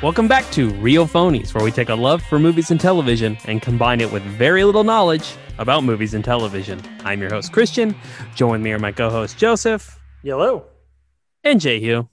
[0.00, 3.60] Welcome back to Real Phonies, where we take a love for movies and television and
[3.60, 6.80] combine it with very little knowledge about movies and television.
[7.02, 7.96] I'm your host, Christian.
[8.36, 10.66] Join me are my co host, Joseph Yellow.
[11.42, 12.06] and Jehu.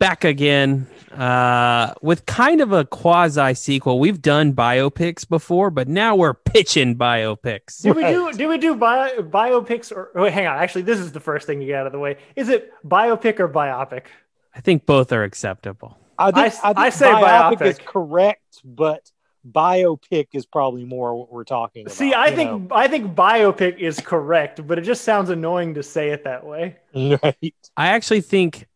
[0.00, 4.00] Back again uh, with kind of a quasi sequel.
[4.00, 7.82] We've done biopics before, but now we're pitching biopics.
[7.82, 11.12] Did we do did we do bio, biopics or wait, hang on, actually this is
[11.12, 12.16] the first thing to get out of the way.
[12.34, 14.06] Is it biopic or biopic?
[14.52, 15.99] I think both are acceptable.
[16.20, 19.10] I think, I- I, think I say biopic, is correct, but
[19.48, 21.94] biopic is probably more what we're talking about.
[21.94, 25.82] See, I you think I think biopic is correct, but it just sounds annoying to
[25.82, 26.76] say it that way.
[26.94, 27.54] right.
[27.76, 28.66] I actually think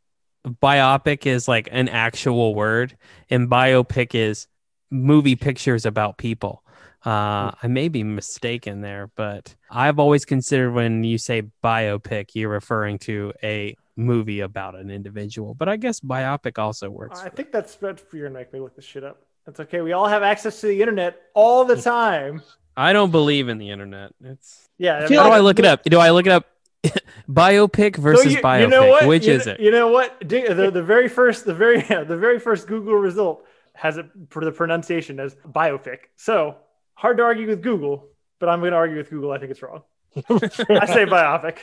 [0.47, 2.97] biopic is like an actual word,
[3.31, 4.47] and biopic is
[4.91, 6.63] movie pictures about people.
[7.05, 12.49] Uh, I may be mistaken there, but I've always considered when you say biopic, you're
[12.49, 15.55] referring to a movie about an individual.
[15.55, 17.21] But I guess biopic also works.
[17.21, 19.23] I think that's that's you're gonna make me look this shit up.
[19.47, 19.81] That's okay.
[19.83, 22.43] We all have access to the internet all the time.
[22.77, 24.13] I don't believe in the internet.
[24.23, 25.05] It's Yeah.
[25.05, 25.83] I feel how do I look it up?
[25.85, 26.47] Do I look it up?
[27.29, 28.61] biopic versus you, biopic.
[28.63, 29.07] you know what?
[29.07, 29.61] Which You is kn- it?
[29.63, 30.19] You know what?
[30.21, 34.53] The, the very first the very the very first Google result has it for the
[34.53, 35.99] pronunciation as biopic.
[36.17, 36.57] So
[36.95, 39.33] hard to argue with Google, but I'm going to argue with Google.
[39.33, 39.83] I think it's wrong.
[40.17, 41.59] I say biopic.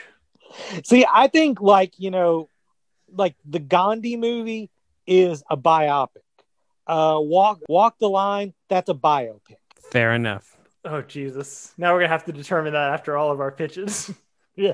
[0.83, 2.49] See, I think like you know,
[3.13, 4.69] like the Gandhi movie
[5.07, 6.23] is a biopic.
[6.87, 9.57] Uh, walk Walk the Line, that's a biopic.
[9.91, 10.57] Fair enough.
[10.83, 11.73] Oh Jesus!
[11.77, 14.11] Now we're gonna have to determine that after all of our pitches.
[14.53, 14.73] Yeah.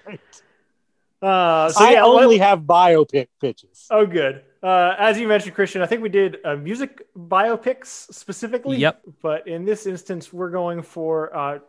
[1.21, 3.87] Uh, so I yeah, let- only have biopic pitches.
[3.89, 4.43] Oh, good.
[4.61, 8.77] Uh, as you mentioned, Christian, I think we did uh, music biopics specifically.
[8.77, 9.01] Yep.
[9.21, 11.59] But in this instance, we're going for uh,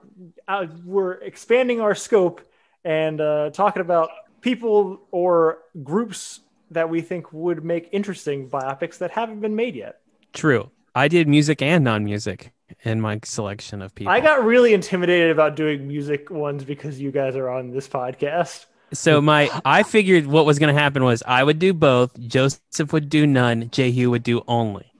[0.48, 2.40] uh, we're expanding our scope
[2.88, 4.08] and uh, talking about
[4.40, 10.00] people or groups that we think would make interesting biopics that haven't been made yet.
[10.32, 10.70] True.
[10.94, 12.50] I did music and non-music
[12.84, 14.10] in my selection of people.
[14.10, 18.64] I got really intimidated about doing music ones because you guys are on this podcast.
[18.94, 22.18] So my I figured what was going to happen was I would do both.
[22.18, 23.68] Joseph would do none.
[23.70, 24.90] Jehu would do only.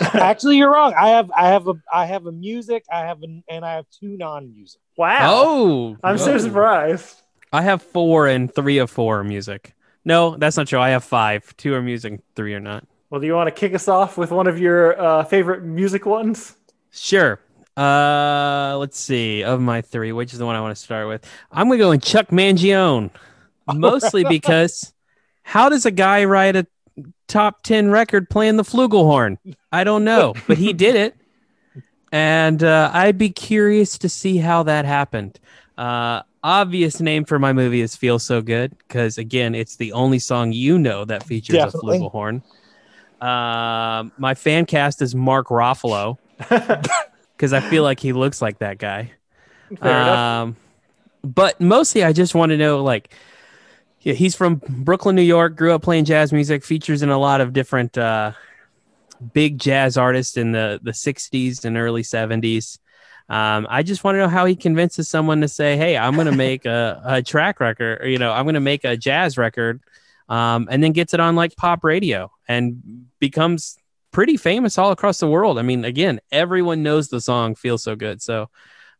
[0.00, 0.92] Actually, you're wrong.
[0.98, 2.84] I have I have a I have a music.
[2.92, 4.81] I have an and I have two non-music.
[4.96, 5.18] Wow.
[5.22, 6.38] Oh, I'm so oh.
[6.38, 7.22] surprised.
[7.52, 9.74] I have four and three of four are music.
[10.04, 10.78] No, that's not true.
[10.78, 11.56] I have five.
[11.56, 12.86] Two are music, three are not.
[13.10, 16.06] Well, do you want to kick us off with one of your uh, favorite music
[16.06, 16.56] ones?
[16.90, 17.38] Sure.
[17.76, 19.42] Uh, let's see.
[19.44, 21.26] Of my three, which is the one I want to start with?
[21.50, 23.10] I'm gonna go in Chuck Mangione,
[23.72, 24.92] mostly because
[25.42, 26.66] how does a guy write a
[27.28, 29.38] top ten record playing the flugelhorn?
[29.70, 31.16] I don't know, but he did it,
[32.12, 35.40] and uh, I'd be curious to see how that happened.
[35.76, 40.18] Uh, obvious name for my movie is "Feel So Good" because again, it's the only
[40.18, 41.96] song you know that features Definitely.
[41.96, 42.42] a flugelhorn.
[43.26, 46.18] Um, my fan cast is Mark Ruffalo
[47.36, 49.12] because I feel like he looks like that guy.
[49.80, 50.18] Fair enough.
[50.18, 50.56] Um,
[51.24, 53.14] but mostly, I just want to know like,
[54.00, 55.56] yeah, he's from Brooklyn, New York.
[55.56, 56.64] Grew up playing jazz music.
[56.64, 58.32] Features in a lot of different uh,
[59.22, 62.78] big jazz artist in the the '60s and early '70s.
[63.28, 66.26] Um, I just want to know how he convinces someone to say, "Hey, I'm going
[66.26, 68.02] to make a, a track record.
[68.02, 69.80] Or, you know, I'm going to make a jazz record,"
[70.28, 73.76] um, and then gets it on like pop radio and becomes
[74.10, 75.58] pretty famous all across the world.
[75.58, 78.50] I mean, again, everyone knows the song "Feels So Good." So,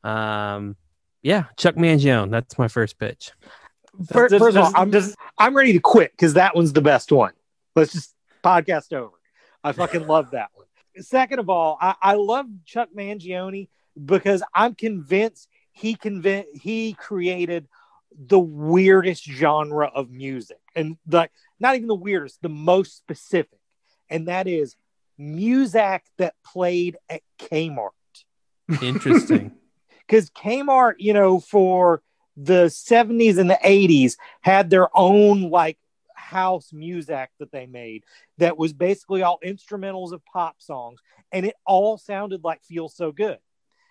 [0.04, 0.76] um,
[1.22, 2.30] yeah, Chuck Mangione.
[2.30, 3.32] That's my first pitch.
[4.08, 6.80] Fir- Does- First of all, I'm does- I'm ready to quit because that one's the
[6.80, 7.32] best one.
[7.76, 9.12] Let's just podcast over.
[9.64, 10.66] I fucking love that one.
[10.96, 13.68] Second of all, I, I love Chuck Mangione
[14.02, 17.66] because I'm convinced he convinced he created
[18.14, 23.58] the weirdest genre of music, and like not even the weirdest, the most specific,
[24.10, 24.76] and that is
[25.16, 27.90] music that played at Kmart
[28.80, 29.52] Interesting.
[30.06, 32.02] because Kmart, you know, for
[32.36, 35.78] the 70s and the 80s had their own like
[36.32, 38.04] house music that they made
[38.38, 41.00] that was basically all instrumentals of pop songs
[41.30, 43.38] and it all sounded like Feel So Good.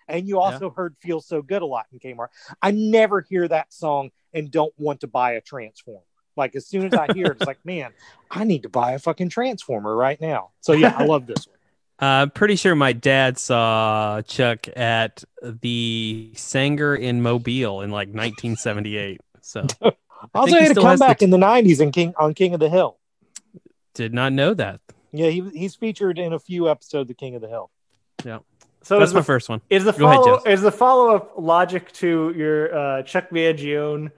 [0.08, 2.28] And you also heard Feel So Good a lot in Kmart.
[2.60, 6.02] I never hear that song and don't want to buy a Transformer.
[6.36, 7.92] Like as soon as I hear it, it's like, man,
[8.30, 10.50] I need to buy a fucking Transformer right now.
[10.60, 11.56] So yeah, I love this one.
[11.98, 19.20] Uh, pretty sure my dad saw Chuck at the Saenger in Mobile in like 1978.
[19.40, 19.68] So
[20.34, 22.34] Also he had a still has the comeback t- in the 90s in King on
[22.34, 22.96] King of the Hill.
[23.94, 24.80] did not know that.
[25.12, 27.70] Yeah, he, he's featured in a few episodes of King of the Hill.
[28.24, 28.38] Yeah.
[28.82, 29.60] So That's is my the, first one.
[29.70, 30.46] is the Go follow Jess.
[30.46, 34.10] is the follow up logic to your uh, Chuck Mangione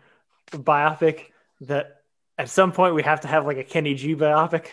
[0.53, 1.27] biopic
[1.63, 2.03] that
[2.39, 4.67] at some point we have to have like a Kenny G biopic?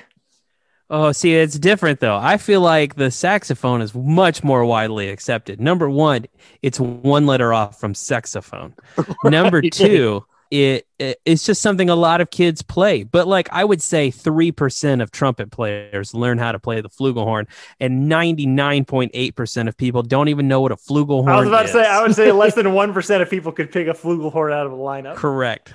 [0.89, 2.17] Oh, see, it's different though.
[2.17, 5.59] I feel like the saxophone is much more widely accepted.
[5.61, 6.25] Number one,
[6.61, 8.73] it's one letter off from saxophone.
[9.23, 9.71] Number Right.
[9.71, 13.03] two, it, it it's just something a lot of kids play.
[13.03, 16.89] But like I would say, three percent of trumpet players learn how to play the
[16.89, 17.47] flugelhorn,
[17.79, 21.27] and ninety nine point eight percent of people don't even know what a flugelhorn is.
[21.29, 21.71] I was about is.
[21.71, 24.51] to say, I would say less than one percent of people could pick a flugelhorn
[24.51, 25.15] out of a lineup.
[25.15, 25.73] Correct.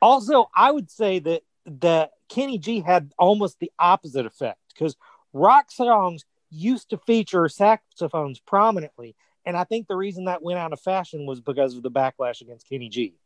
[0.00, 4.96] Also, I would say that that Kenny G had almost the opposite effect because
[5.32, 10.72] rock songs used to feature saxophones prominently, and I think the reason that went out
[10.72, 13.16] of fashion was because of the backlash against Kenny G.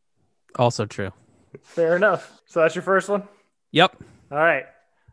[0.57, 1.13] Also true.
[1.63, 2.41] Fair enough.
[2.47, 3.29] So that's your first one.
[3.73, 3.97] Yep.
[4.31, 4.65] All right.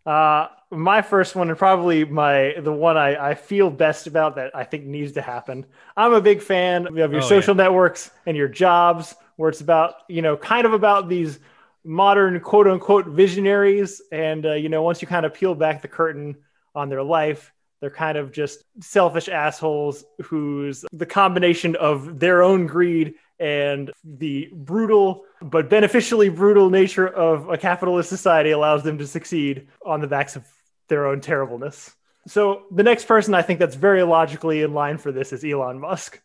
[0.05, 4.55] Uh, my first one, and probably my the one I, I feel best about that
[4.55, 5.65] I think needs to happen.
[5.95, 9.95] I'm a big fan of your Oh, social networks and your jobs, where it's about
[10.09, 11.39] you know kind of about these
[11.85, 15.87] modern quote unquote visionaries, and uh, you know once you kind of peel back the
[15.87, 16.35] curtain
[16.75, 22.65] on their life, they're kind of just selfish assholes whose the combination of their own
[22.65, 23.13] greed
[23.43, 29.67] and the brutal but beneficially brutal nature of a capitalist society allows them to succeed
[29.85, 30.47] on the backs of
[30.87, 31.93] their own terribleness.
[32.25, 35.77] So the next person I think that's very logically in line for this is Elon
[35.77, 36.21] Musk.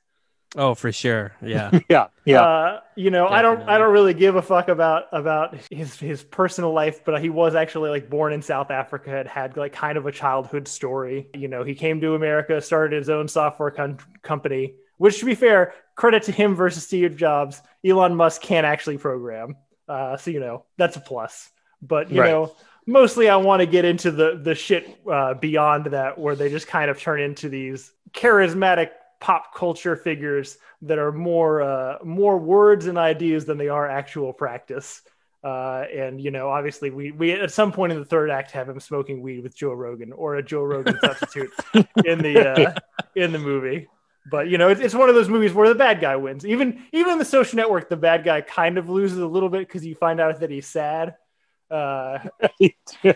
[0.57, 1.33] Oh, for sure.
[1.43, 1.71] Yeah.
[1.91, 2.43] Yeah, yeah.
[2.43, 6.23] Uh, you know, I don't I don't really give a fuck about about his his
[6.23, 9.99] personal life, but he was actually like born in South Africa, had had like kind
[9.99, 11.29] of a childhood story.
[11.35, 15.35] You know, he came to America, started his own software com- company, which to be
[15.35, 19.57] fair, credit to him versus Steve Jobs, Elon Musk can't actually program.
[19.89, 21.51] Uh, so you know, that's a plus.
[21.81, 22.31] But you Right.
[22.31, 22.55] know,
[22.87, 26.67] mostly I want to get into the the shit uh, beyond that, where they just
[26.69, 28.91] kind of turn into these charismatic
[29.21, 34.33] pop culture figures that are more uh, more words and ideas than they are actual
[34.33, 35.03] practice.
[35.45, 38.69] Uh, and you know, obviously, we we at some point in the third act have
[38.69, 41.51] him smoking weed with Joe Rogan or a Joe Rogan substitute
[42.05, 42.73] in the uh,
[43.15, 43.87] in the movie.
[44.31, 46.45] But you know, it's, it's one of those movies where the bad guy wins.
[46.45, 49.61] Even even in the Social Network, the bad guy kind of loses a little bit
[49.61, 51.15] because you find out that he's sad.
[51.71, 52.19] Uh,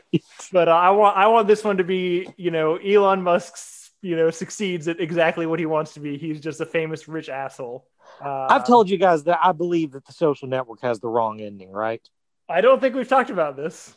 [0.53, 4.17] but uh, I want I want this one to be you know Elon Musk's you
[4.17, 6.19] know succeeds at exactly what he wants to be.
[6.19, 7.87] He's just a famous rich asshole.
[8.23, 11.41] Uh, I've told you guys that I believe that the social network has the wrong
[11.41, 12.07] ending, right?
[12.49, 13.97] I don't think we've talked about this.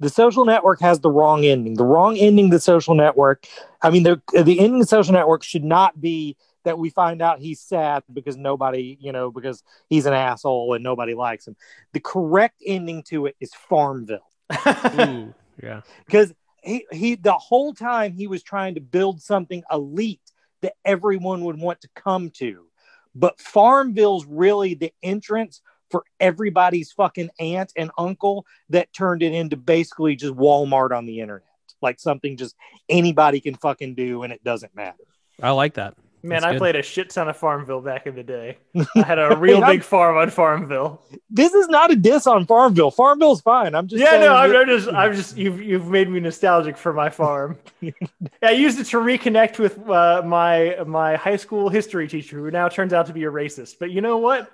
[0.00, 1.74] The social network has the wrong ending.
[1.74, 3.46] The wrong ending, the social network.
[3.80, 7.22] I mean, the the ending of the social network should not be that we find
[7.22, 11.56] out he's sad because nobody, you know, because he's an asshole and nobody likes him.
[11.92, 14.28] The correct ending to it is Farmville.
[14.66, 15.80] Ooh, yeah.
[16.04, 16.32] because
[16.62, 20.20] he, he the whole time he was trying to build something elite
[20.60, 22.66] that everyone would want to come to
[23.14, 29.56] but farmville's really the entrance for everybody's fucking aunt and uncle that turned it into
[29.56, 31.48] basically just walmart on the internet
[31.80, 32.54] like something just
[32.90, 34.98] anybody can fucking do and it doesn't matter
[35.40, 35.94] I like that.
[36.22, 36.58] Man, That's I good.
[36.58, 38.58] played a shit ton of Farmville back in the day.
[38.96, 41.02] I had a real big farm on Farmville.
[41.30, 44.66] this is not a diss on farmville farmville's fine i'm just Yeah, no, I'm, I'm
[44.66, 47.58] just, I'm just, you've, you've made me nostalgic for my farm.
[48.42, 52.68] I used it to reconnect with uh, my, my high school history teacher, who now
[52.68, 53.76] turns out to be a racist.
[53.80, 54.52] But you know what?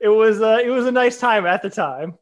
[0.00, 2.16] It was, uh, it was a nice time at the time.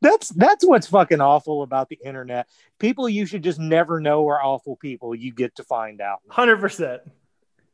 [0.00, 2.46] that's that's what's fucking awful about the internet
[2.78, 6.60] people you should just never know are awful people you get to find out Hundred
[6.60, 7.02] percent.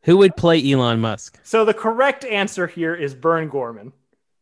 [0.05, 1.39] Who would play Elon Musk?
[1.43, 3.93] So the correct answer here is Burn Gorman.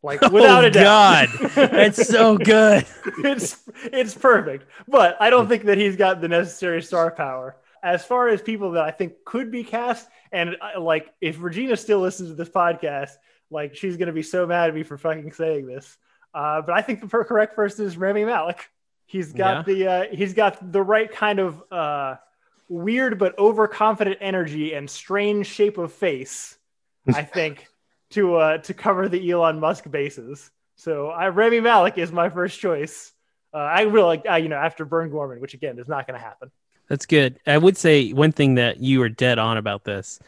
[0.03, 1.29] Like without oh, a doubt.
[1.31, 1.51] God.
[1.55, 2.87] That's so good.
[3.19, 4.67] it's it's perfect.
[4.89, 7.57] But I don't think that he's got the necessary star power.
[7.83, 11.77] As far as people that I think could be cast, and uh, like if Regina
[11.77, 13.13] still listens to this podcast,
[13.51, 15.97] like she's gonna be so mad at me for fucking saying this.
[16.33, 18.69] Uh, but I think the per- correct person is Rami Malek.
[19.07, 22.17] He's got the uh, he's got the right kind of uh,
[22.71, 26.57] weird but overconfident energy and strange shape of face.
[27.09, 27.67] I think
[28.11, 30.51] to uh, to cover the Elon Musk bases.
[30.77, 33.13] So I Rami Malek is my first choice.
[33.53, 36.19] Uh, I really like uh, you know after Burn Gorman, which again is not going
[36.19, 36.51] to happen.
[36.91, 37.39] That's good.
[37.47, 40.19] I would say one thing that you were dead on about this,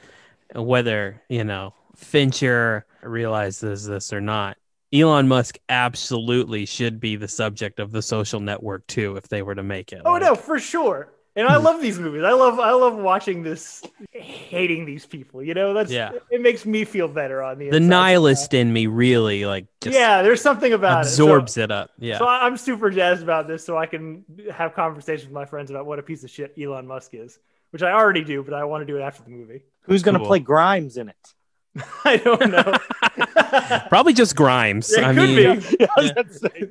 [0.55, 4.57] whether, you know, Fincher realizes this or not.
[4.93, 9.57] Elon Musk absolutely should be the subject of the social network too if they were
[9.57, 10.03] to make it.
[10.05, 11.13] Oh Like, no, for sure.
[11.35, 12.25] And I love these movies.
[12.25, 15.43] I love I love watching this, hating these people.
[15.43, 16.13] You know, that's Yeah.
[16.31, 20.21] It makes me feel better on the The nihilist in me really like just Yeah,
[20.23, 21.65] there's something about it absorbs it.
[21.65, 21.91] it up.
[21.99, 22.19] Yeah.
[22.19, 25.47] So, so I- I'm super jazzed about this, so I can have conversations with my
[25.47, 27.39] friends about what a piece of shit Elon Musk is,
[27.71, 29.63] which I already do, but I want to do it after the movie.
[29.85, 30.29] Who's going to Cool.
[30.29, 31.35] play Grimes in it?
[32.05, 32.77] I don't know.
[33.89, 34.93] Probably just Grimes.
[34.93, 35.77] It I could mean, be.
[35.81, 36.69] Yeah, I was about to say.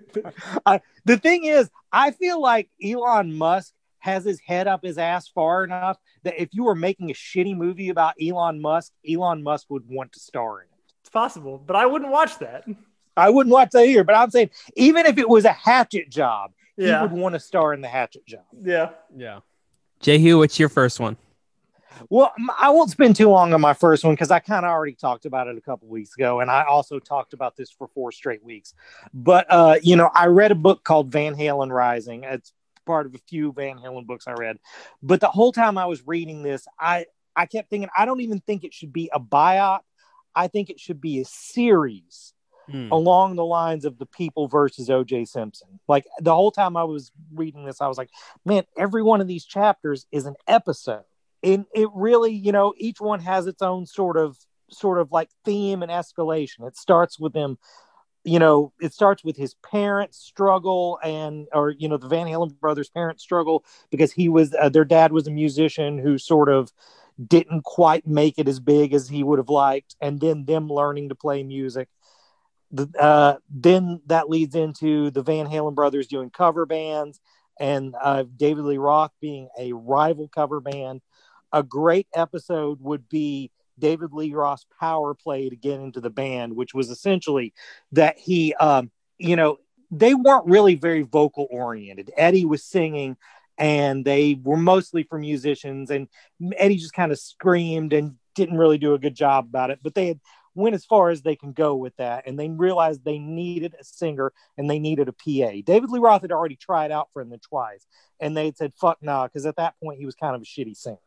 [0.68, 5.27] I- the thing is, I feel like Elon Musk has his head up his ass
[5.27, 9.67] far enough that if you were making a shitty movie about Elon Musk, Elon Musk
[9.70, 10.93] would want to star in it.
[11.01, 12.65] It's possible, but I wouldn't watch that.
[13.17, 16.51] I wouldn't watch that either, but I'm saying even if it was a hatchet job,
[16.77, 16.98] Yeah.
[16.98, 18.43] he would want to star in the hatchet job.
[18.60, 18.89] Yeah.
[19.15, 19.39] Yeah.
[20.00, 21.17] Jehu, what's your first one?
[22.10, 24.93] Well, I won't spend too long on my first one because I kind of already
[24.96, 28.12] talked about it a couple weeks ago, and I also talked about this for four
[28.12, 28.74] straight weeks.
[29.13, 32.24] But uh, you know, I read a book called Van Halen Rising.
[32.24, 32.53] It's
[32.86, 34.58] part of a few Van Halen books I read.
[35.02, 38.40] But the whole time I was reading this, I I kept thinking I don't even
[38.42, 39.82] think it should be a biop.
[40.36, 42.34] I think it should be a series
[42.70, 42.90] Hmm.
[42.92, 45.80] along the lines of the people versus OJ Simpson.
[45.88, 48.12] Like the whole time I was reading this, I was like,
[48.46, 51.04] man, every one of these chapters is an episode.
[51.44, 54.38] And it really, you know, each one has its own sort of
[54.70, 56.66] sort of like theme and escalation.
[56.68, 57.58] It starts with them,
[58.24, 62.60] you know, it starts with his parents' struggle and or you know, the Van Halen
[62.60, 66.72] brothers' parents' struggle because he was uh, their dad was a musician who sort of
[67.28, 71.10] didn't quite make it as big as he would have liked and then them learning
[71.10, 71.88] to play music
[72.72, 77.20] the, uh, then that leads into the Van Halen brothers doing cover bands
[77.60, 81.01] and uh, David Lee Roth being a rival cover band.
[81.54, 83.51] A great episode would be
[83.82, 87.54] David Lee Roth's power play to get into the band, which was essentially
[87.92, 89.58] that he, um, you know,
[89.92, 92.12] they weren't really very vocal oriented.
[92.16, 93.18] Eddie was singing
[93.58, 96.08] and they were mostly for musicians and
[96.56, 99.94] Eddie just kind of screamed and didn't really do a good job about it, but
[99.94, 100.20] they had
[100.56, 102.28] went as far as they can go with that.
[102.28, 105.62] And they realized they needed a singer and they needed a PA.
[105.66, 107.86] David Lee Roth had already tried out for them twice
[108.20, 110.46] and they had said, fuck nah, because at that point he was kind of a
[110.46, 110.98] shitty singer.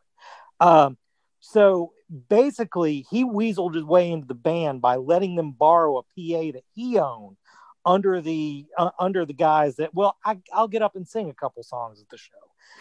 [0.61, 0.97] Um,
[1.47, 1.93] so
[2.31, 6.65] basically, he weaseled his way into the band by letting them borrow a PA that
[6.73, 7.37] he owned
[7.85, 11.35] under the uh, under the guys that well I, I'll get up and sing a
[11.35, 12.33] couple songs at the show,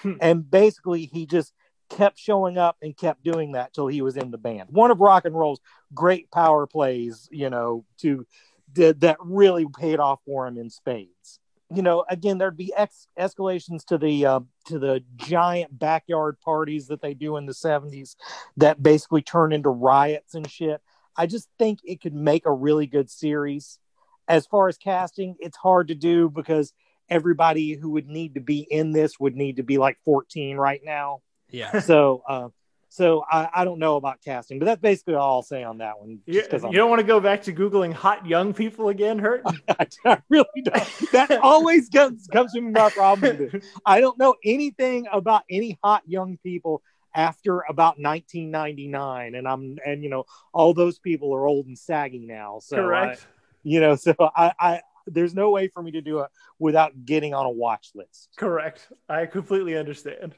[0.02, 0.14] Hmm.
[0.22, 1.52] and basically he just
[1.90, 4.70] kept showing up and kept doing that till he was in the band.
[4.70, 5.60] One of rock and roll's
[5.94, 8.26] great power plays, you know, to
[8.72, 11.42] did that really paid off for him in spades.
[11.74, 16.88] You know, again, there'd be ex- escalations to the uh, to the giant backyard parties
[16.88, 18.16] that they do in the '70s
[18.58, 20.82] that basically turn into riots and shit.
[21.16, 23.80] I just think it could make a really good series.
[24.28, 26.74] As far as casting, it's hard to do because
[27.10, 30.82] everybody who would need to be in this would need to be like 14 right
[30.86, 31.80] now Yeah.
[31.82, 32.48] so uh
[32.94, 36.00] so I, I don't know about casting but that's basically all i'll say on that
[36.00, 39.42] one You, you don't want to go back to googling hot young people again, Hurt?
[40.06, 43.50] I really don't that always comes comes to me my problem
[43.86, 46.84] i don't know anything about any hot young people
[47.16, 52.26] after about 1999 and i'm and you know all those people are old and saggy
[52.28, 53.28] now so Correct.
[53.28, 57.06] I, you know so i i there's no way for me to do it without
[57.06, 58.88] getting on a watch list Correct.
[59.10, 60.36] I completely understand.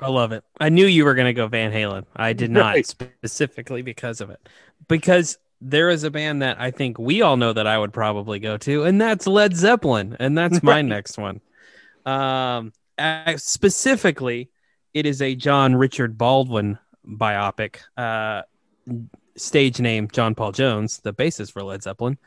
[0.00, 0.44] I love it.
[0.60, 2.04] I knew you were going to go Van Halen.
[2.16, 2.86] I did not Right.
[2.86, 4.40] specifically because of it.
[4.88, 8.38] Because there is a band that I think we all know that I would probably
[8.38, 10.16] go to, and that's Led Zeppelin.
[10.18, 11.40] And that's my next one.
[12.04, 12.72] Um,
[13.36, 14.50] specifically,
[14.92, 17.76] it is a John Richard Baldwin biopic.
[17.96, 18.42] Uh,
[19.36, 22.18] stage name John Paul Jones, the bassist for Led Zeppelin.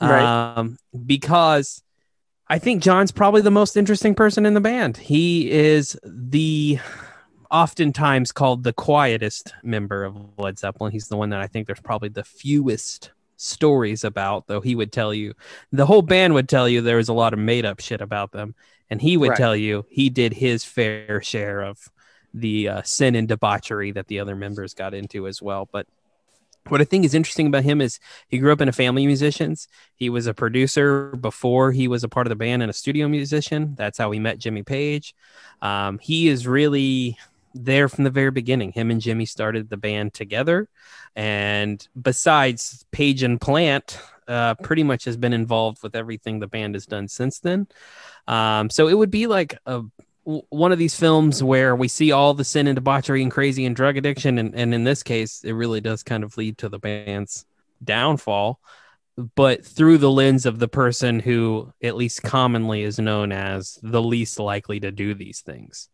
[0.00, 0.56] Right.
[0.56, 1.82] Um, because
[2.48, 4.96] I think John's probably the most interesting person in the band.
[4.96, 6.78] He is the
[7.50, 10.92] oftentimes called the quietest member of Led Zeppelin.
[10.92, 14.92] He's the one that I think there's probably the fewest stories about, though he would
[14.92, 15.34] tell you
[15.72, 18.32] the whole band would tell you there was a lot of made up shit about
[18.32, 18.54] them.
[18.90, 19.38] And he would Right.
[19.38, 21.88] tell you he did his fair share of
[22.34, 25.68] the uh, sin and debauchery that the other members got into as well.
[25.72, 25.86] But
[26.68, 29.08] what I think is interesting about him is he grew up in a family of
[29.08, 29.66] musicians.
[29.96, 33.08] He was a producer before he was a part of the band and a studio
[33.08, 33.74] musician.
[33.76, 35.14] That's how he met Jimmy Page.
[35.62, 37.16] Um, he is really
[37.54, 38.72] there from the very beginning.
[38.72, 40.68] Him and Jimmy started the band together.
[41.16, 46.74] And besides Page and Plant, uh, pretty much has been involved with everything the band
[46.74, 47.66] has done since then.
[48.28, 49.82] Um, so it would be like a
[50.24, 53.74] one of these films where we see all the sin and debauchery and crazy and
[53.74, 56.78] drug addiction and, and in this case it really does kind of lead to the
[56.78, 57.46] band's
[57.82, 58.60] downfall
[59.34, 64.02] but through the lens of the person who at least commonly is known as the
[64.02, 65.88] least likely to do these things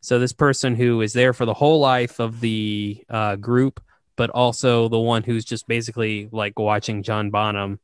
[0.00, 3.80] so this person who is there for the whole life of the uh, group
[4.16, 7.78] but also the one who's just basically like watching john bonham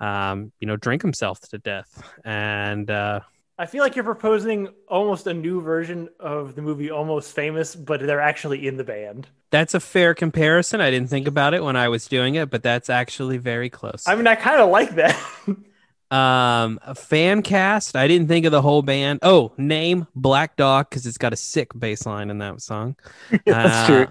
[0.00, 3.20] um, you know drink himself to death and uh,
[3.60, 8.00] I feel like you're proposing almost a new version of the movie Almost Famous, but
[8.00, 9.26] they're actually in the band.
[9.50, 10.80] That's a fair comparison.
[10.80, 14.04] I didn't think about it when I was doing it, but that's actually very close.
[14.06, 15.14] I mean, I kind of like that.
[16.10, 17.94] Um, a fan cast.
[17.96, 19.20] I didn't think of the whole band.
[19.22, 22.96] Oh, name Black Dog because it's got a sick bass line in that song.
[23.46, 24.06] That's true.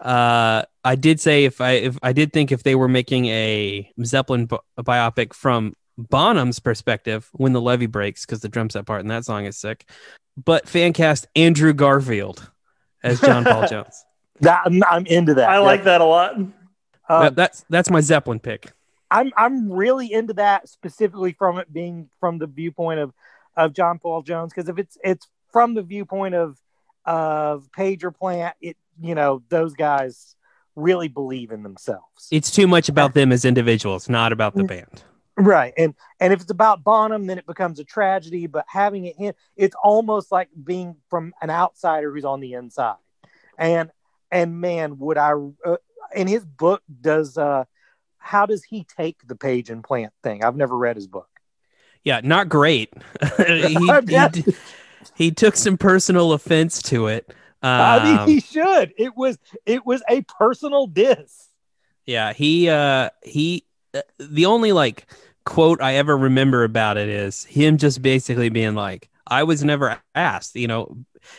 [0.00, 3.90] Uh, I did say if I if I did think if they were making a
[4.04, 9.00] Zeppelin bi- biopic from Bonham's perspective when the levee breaks because the drum set part
[9.00, 9.88] in that song is sick.
[10.42, 12.50] But fan cast Andrew Garfield
[13.02, 14.04] as John Paul Jones.
[14.40, 15.48] That I'm, I'm into that.
[15.48, 16.34] I like that a lot.
[16.34, 16.52] Um,
[17.08, 18.72] That- that's that's my Zeppelin pick.
[19.10, 23.12] I'm I'm really into that specifically from it being from the viewpoint of
[23.56, 26.58] of John Paul Jones because if it's it's from the viewpoint of
[27.04, 30.34] of Page or Plant, it you know those guys
[30.76, 35.04] really believe in themselves, It's too much about them as individuals, not about the band.
[35.36, 35.72] right?
[35.78, 38.46] And and if it's about Bonham, then it becomes a tragedy.
[38.46, 42.96] But having it in, it's almost like being from an outsider who's on the inside,
[43.58, 43.90] and
[44.30, 45.32] and man, would I?
[45.64, 45.76] Uh,
[46.14, 47.64] in his book, does uh,
[48.24, 50.42] how does he take the Page and Plant thing?
[50.42, 51.28] I've never read his book.
[52.02, 52.92] Yeah, not great.
[53.46, 53.74] he,
[54.08, 54.30] Yeah.
[54.32, 54.44] he,
[55.14, 57.32] he took some personal offense to it.
[57.62, 58.92] I Um, mean, he should.
[58.98, 61.48] It was it was a personal diss.
[62.06, 63.64] Yeah, he uh he
[63.94, 65.06] uh, the only like
[65.44, 70.00] quote I ever remember about it is him just basically being like I was never
[70.14, 70.96] asked, you know,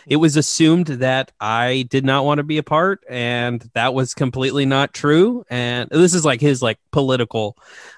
[0.08, 4.15] it was assumed that I did not want to be a part and that was
[4.15, 7.56] completely not true and this is like his like political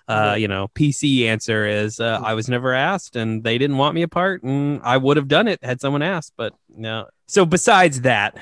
[0.09, 3.95] uh you know PC answer is uh, I was never asked and they didn't want
[3.95, 7.07] me a part and I would have done it had someone asked but no.
[7.27, 8.37] So besides that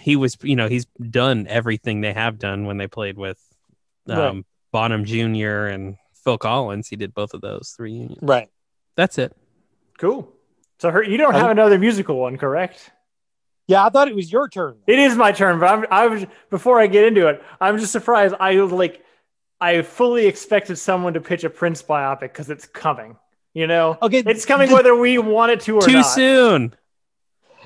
[0.00, 3.38] he was you know he's done everything they have done when they played with
[4.08, 4.44] um, Right.
[4.72, 5.66] Bonham Jr.
[5.66, 6.88] and Phil Collins.
[6.88, 8.18] He did both of those three unions.
[8.22, 8.48] Right.
[8.96, 9.36] That's it.
[9.98, 10.32] Cool.
[10.80, 12.90] So her, you don't I- have another musical one, correct?
[13.66, 14.78] Yeah, I thought it was your turn.
[14.86, 17.42] It is my turn, but I'm, I was before I get into it.
[17.60, 18.34] I'm just surprised.
[18.40, 19.04] I like,
[19.60, 23.16] I fully expected someone to pitch a Prince biopic because it's coming.
[23.52, 25.86] You know, Okay, it's coming the- whether we want it to or not.
[25.86, 26.02] Too not.
[26.02, 26.74] soon.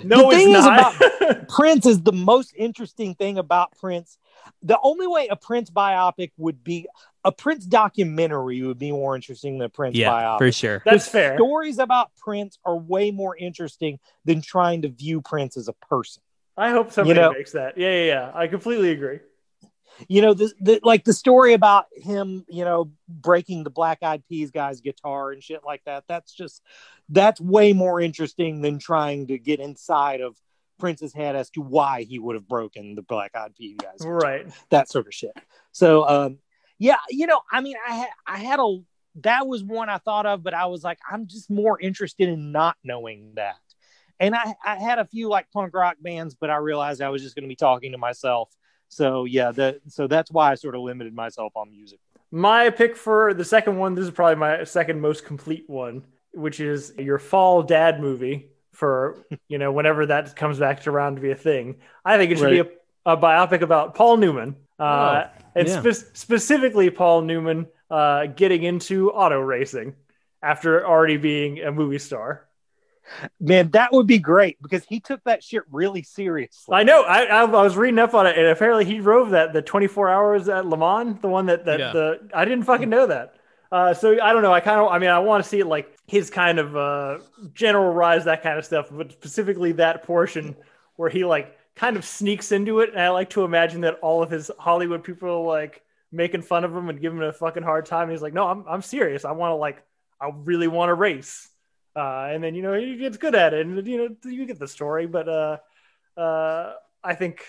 [0.02, 1.48] No, The thing it's is not.
[1.48, 4.18] Prince is the most interesting thing about Prince.
[4.62, 6.86] The only way a Prince biopic would be
[7.24, 10.38] a Prince documentary would be more interesting than a Prince Yeah, biopic.
[10.38, 10.82] for sure.
[10.84, 11.36] That's The fair.
[11.36, 16.22] Stories about Prince are way more interesting than trying to view Prince as a person.
[16.56, 17.78] I hope somebody know- makes that.
[17.78, 18.30] Yeah, yeah, yeah.
[18.34, 19.20] I completely agree.
[20.08, 24.24] You know, the, the like the story about him, you know, breaking the Black Eyed
[24.26, 26.04] Peas guy's guitar and shit like that.
[26.08, 26.62] That's just
[27.10, 30.34] that's way more interesting than trying to get inside of
[30.82, 34.04] Prince's head as to why he would have broken the Black Eyed Peas guy's.
[34.04, 34.48] Right.
[34.70, 35.30] that sort of shit.
[35.70, 36.38] So, um,
[36.76, 38.78] yeah, you know, I mean, I had, I had a,
[39.20, 42.50] that was one I thought of, but I was like, I'm just more interested in
[42.50, 43.60] not knowing that.
[44.18, 47.22] And I, I had a few like punk rock bands, but I realized I was
[47.22, 48.50] just going to be talking to myself.
[48.88, 52.00] So yeah, that, so that's why I sort of limited myself on music.
[52.32, 56.02] My pick for the second one, this is probably my second most complete one,
[56.34, 61.16] which is your fall dad movie for, you know, whenever that comes back to around
[61.16, 61.76] to be a thing.
[62.04, 64.56] I think it should be a, a biopic about Paul Newman.
[64.78, 65.80] Uh, and yeah.
[65.80, 69.94] spe- specifically Paul Newman uh, getting into auto racing
[70.42, 72.48] after already being a movie star.
[73.40, 76.74] Man, that would be great because he took that shit really seriously.
[76.74, 77.02] I know.
[77.02, 80.08] I, I, I was reading up on it, and apparently he drove that the 24
[80.08, 81.92] hours at Le Mans, the one that that Yeah.
[81.92, 83.34] the I didn't fucking know that.
[83.70, 84.52] Uh, so I don't know.
[84.52, 84.88] I kind of.
[84.88, 87.18] I mean, I want to see it like his kind of uh,
[87.54, 90.54] general rise, that kind of stuff, but specifically that portion
[90.96, 92.90] where he like kind of sneaks into it.
[92.90, 95.80] And I like to imagine that all of his Hollywood people like
[96.12, 98.02] making fun of him and giving him a fucking hard time.
[98.02, 99.24] And he's like, "No, I'm I'm serious.
[99.24, 99.82] I want to like,
[100.20, 101.48] I really want to race."
[101.96, 104.58] Uh, and then you know he gets good at it, and you know you get
[104.58, 105.06] the story.
[105.06, 105.56] But uh,
[106.20, 107.42] uh, I think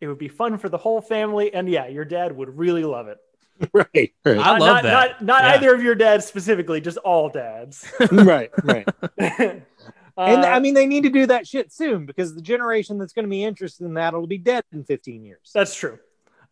[0.00, 3.08] it would be fun for the whole family, and yeah, your dad would really love
[3.08, 3.18] it.
[3.72, 5.22] right, right, I Not- love not, that.
[5.22, 5.54] Not, not Yeah.
[5.54, 7.86] either of your dads specifically, just all dads.
[8.12, 8.88] right, right.
[9.18, 9.62] and
[10.18, 13.24] And I mean, they need to do that shit soon because the generation that's going
[13.24, 15.50] to be interested in that will be dead in 15 years.
[15.54, 15.98] That's true.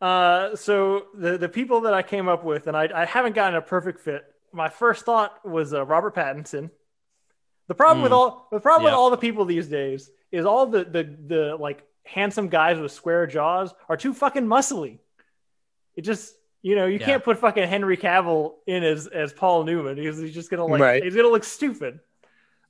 [0.00, 3.54] Uh, so the the people that I came up with, and I, I haven't gotten
[3.56, 4.24] a perfect fit.
[4.52, 6.70] My first thought was uh, Robert Pattinson.
[7.68, 8.16] The problem with Mm.
[8.16, 11.84] all the problem with all the people these days is all the the the like
[12.04, 14.98] handsome guys with square jaws are too fucking muscly.
[15.96, 16.34] It just
[16.64, 17.04] you know you Yeah.
[17.04, 20.80] can't put fucking Henry Cavill in as as Paul Newman because he's just gonna like
[20.80, 21.04] Right.
[21.04, 22.00] he's gonna look stupid.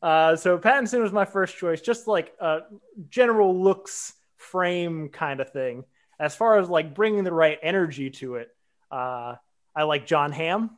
[0.03, 2.63] Uh, so Pattinson was my first choice, just like a
[3.09, 5.85] general looks frame kind of thing.
[6.19, 8.55] As far as like bringing the right energy to it,
[8.91, 9.37] uh,
[9.75, 10.77] I like Jon Hamm.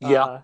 [0.00, 0.22] Yeah.
[0.24, 0.40] Uh,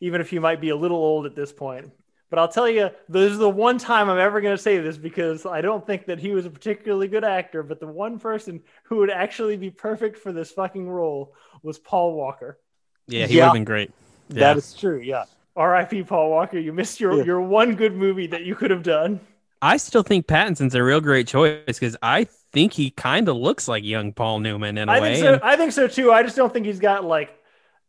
[0.00, 1.92] even if he might be a little old at this point.
[2.30, 4.96] But I'll tell you, this is the one time I'm ever going to say this
[4.96, 7.62] because I don't think that he was a particularly good actor.
[7.62, 12.14] But the one person who would actually be perfect for this fucking role was Paul
[12.14, 12.58] Walker.
[13.06, 13.42] Yeah, he Yeah.
[13.42, 13.92] would have been great.
[14.30, 14.40] Yeah.
[14.40, 14.98] That is true.
[15.00, 15.24] Yeah.
[15.54, 16.02] R.I.P.
[16.04, 16.58] Paul Walker.
[16.58, 17.24] You missed your Yeah.
[17.24, 19.20] your one good movie that you could have done.
[19.62, 23.68] I still think Pattinson's a real great choice because I think he kind of looks
[23.68, 25.12] like young Paul Newman in a I way.
[25.14, 25.32] think so.
[25.34, 26.10] and- I think so too.
[26.12, 27.30] I just don't think he's got like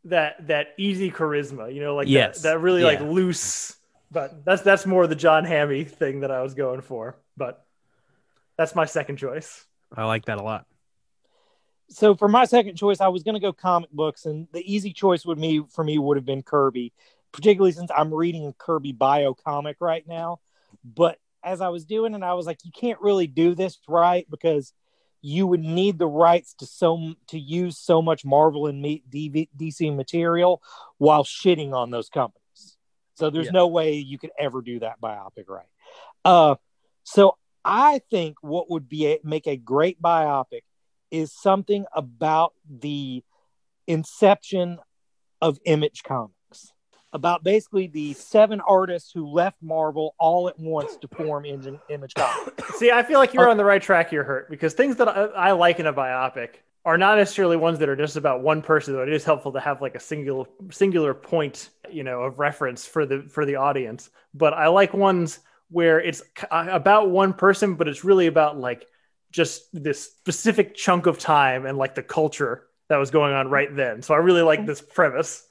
[0.06, 1.74] that that easy charisma.
[1.74, 2.42] You know, like Yes.
[2.42, 3.76] that, that really like loose.
[4.12, 7.18] But that's that's more the John Hammy thing that I was going for.
[7.36, 7.66] But
[8.58, 9.66] that's my second choice.
[9.96, 10.66] I like that a lot.
[11.90, 14.92] So for my second choice, I was going to go comic books, and the easy
[14.92, 16.94] choice would me for me would have been Kirby,
[17.32, 20.40] particularly since I'm reading a Kirby bio comic right now.
[20.84, 24.26] But as I was doing it, I was like, you can't really do this right
[24.30, 24.74] because
[25.22, 30.62] you would need the rights to so to use so much Marvel and DC material
[30.98, 32.45] while shitting on those companies.
[33.16, 33.52] So there's Yeah.
[33.54, 35.68] no way you could ever do that biopic right.
[36.24, 36.56] Uh,
[37.04, 40.62] so I think what would be a, make a great biopic
[41.12, 43.24] is something about the
[43.88, 44.80] inception
[45.42, 46.72] of Image Comics,
[47.14, 52.78] about basically the seven artists who left Marvel all at once to form Image, Comics.
[52.78, 55.26] See, I feel like you're on the right track here, Hurt, because things that I,
[55.26, 58.94] I like in a biopic are not necessarily ones that are just about one person.
[58.94, 62.86] Though it is helpful to have like a singular singular point, you know, of reference
[62.86, 64.10] for the for the audience.
[64.34, 66.22] But I like ones where it's
[66.52, 68.86] uh, about one person, but it's really about like
[69.32, 73.76] just this specific chunk of time and like the culture that was going on right
[73.76, 74.02] then.
[74.02, 75.46] So I really like this premise.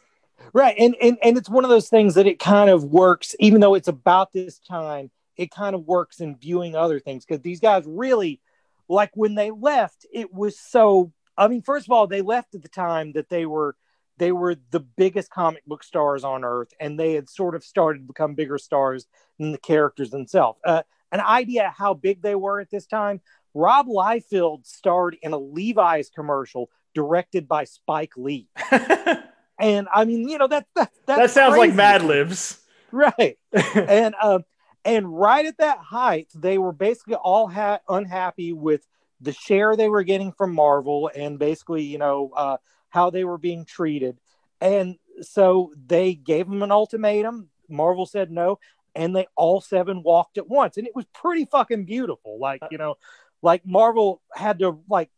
[0.52, 0.74] right.
[0.78, 3.74] And, and, and it's one of those things that it kind of works, even though
[3.74, 7.82] it's about this time, it kind of works in viewing other things because these guys
[7.86, 8.40] really,
[8.88, 11.12] like when they left, it was so.
[11.36, 13.76] I mean, first of all, they left at the time that they were
[14.16, 18.00] they were the biggest comic book stars on earth and they had sort of started
[18.00, 19.06] to become bigger stars
[19.38, 23.20] than the characters themselves uh, an idea how big they were at this time
[23.54, 28.48] rob liefeld starred in a levi's commercial directed by spike lee
[29.58, 31.74] and i mean you know that that, that's that sounds like.
[31.74, 32.60] Mad Libs.
[32.92, 33.36] right
[33.74, 34.44] and um
[34.84, 38.86] and right at that height they were basically all ha- unhappy with
[39.24, 42.56] the share they were getting from marvel and basically you know uh,
[42.90, 44.18] how they were being treated.
[44.60, 47.48] And so they gave them an ultimatum.
[47.68, 48.58] Marvel said no
[48.94, 50.76] and they all seven walked at once.
[50.76, 52.38] And it was pretty fucking beautiful.
[52.38, 52.96] Like you know
[53.42, 55.10] like marvel had to like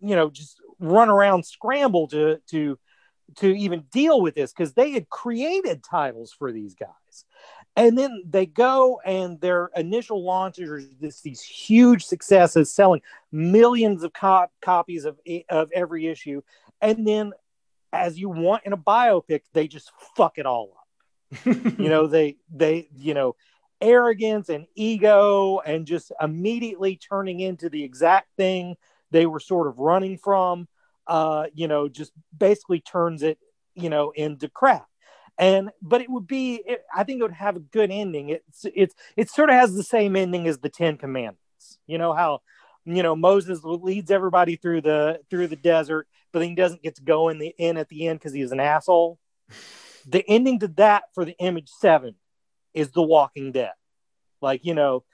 [0.00, 2.78] you know just run around scramble to to
[3.36, 7.24] to even deal with this because they had created titles for these guys
[7.76, 14.04] and then they go and their initial launches are this, these huge successes selling millions
[14.04, 16.42] of cop- copies of of every issue.
[16.80, 17.32] And then
[17.92, 21.46] as you want in a biopic they just fuck it all up.
[21.78, 23.34] You know they they you know
[23.80, 28.76] arrogance and ego and just immediately turning into the exact thing
[29.10, 30.68] they were sort of running from
[31.06, 33.38] uh you know just basically turns it
[33.74, 34.86] you know into crap
[35.38, 38.30] and but it would be it, i think it would have a good ending.
[38.30, 41.78] It's it's it sort of has the same ending as the 10 commandments.
[41.86, 42.42] You know how
[42.84, 46.96] you know moses leads everybody through the through the desert but then he doesn't get
[46.96, 49.18] to go in the in at the end because he's an asshole?
[50.06, 52.14] The ending to that for the image 7
[52.74, 53.72] is the walking dead.
[54.42, 55.04] Like you know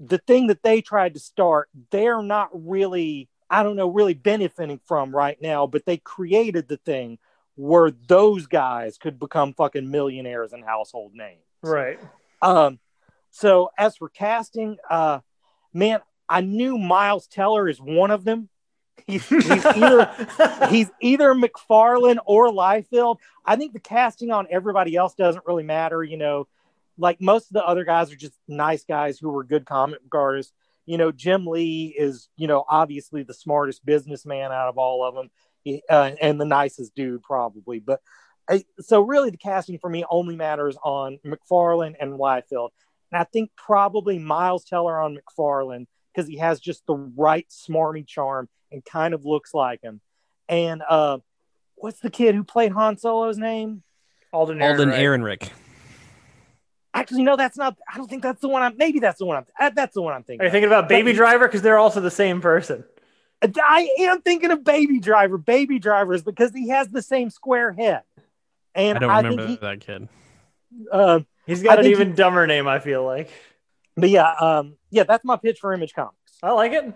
[0.00, 4.80] the thing that they tried to start they're not really i don't know really benefiting
[4.86, 7.18] from right now but they created the thing
[7.60, 11.98] where those guys could become fucking millionaires and household names right.
[12.40, 12.78] um
[13.30, 15.20] so as for casting uh
[15.74, 18.48] man i knew miles teller is one of them
[19.06, 20.10] he's, he's either
[20.70, 23.16] he's either McFarlane or Liefeld.
[23.44, 26.02] I think the casting on everybody else doesn't really matter.
[26.02, 26.48] You know,
[26.98, 30.14] like most of the other guys are just nice guys who were good comic book
[30.14, 30.52] artists.
[30.86, 35.14] You know, Jim Lee is, you know, obviously the smartest businessman out of all of
[35.14, 37.80] them he- uh, and the nicest dude, probably.
[37.80, 38.00] But
[38.48, 42.70] I, so, really, the casting for me only matters on McFarlane and Liefeld.
[43.12, 48.06] And I think probably Miles Teller on McFarlane because he has just the right smarmy
[48.06, 50.00] charm and kind of looks like him.
[50.48, 51.18] And uh,
[51.76, 53.82] what's the kid who played Han Solo's name?
[54.32, 55.40] Alden, Alden Ehrenreich.
[55.40, 55.50] Ehrenreich.
[56.92, 57.76] Actually, no, that's not.
[57.92, 58.62] I don't think that's the one.
[58.62, 58.76] I'm.
[58.76, 59.36] Maybe that's the one.
[59.36, 59.46] I'm.
[59.58, 60.42] uh, That's the one I'm thinking.
[60.42, 61.46] Are you thinking about Baby Driver?
[61.46, 62.84] Because they're also the same person.
[63.42, 63.56] Of.
[63.62, 65.38] I am thinking of Baby Driver.
[65.38, 68.02] Baby Driver is because he has the same square head.
[68.74, 70.08] And I don't I, remember think he, that kid.
[70.92, 72.68] uh, He's got I an think even dumber name.
[72.68, 73.30] I feel like.
[73.96, 76.14] but yeah, um, yeah, that's my pitch for Image Comics.
[76.42, 76.94] I like it.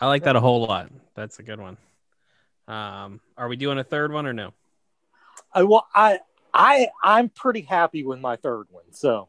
[0.00, 0.90] I like that a whole lot.
[1.14, 1.76] That's a good one.
[2.66, 4.52] Um, are we doing a third one or no?
[5.52, 6.20] I, well, I,
[6.52, 8.84] I, I'm pretty happy with my third one.
[8.90, 9.28] So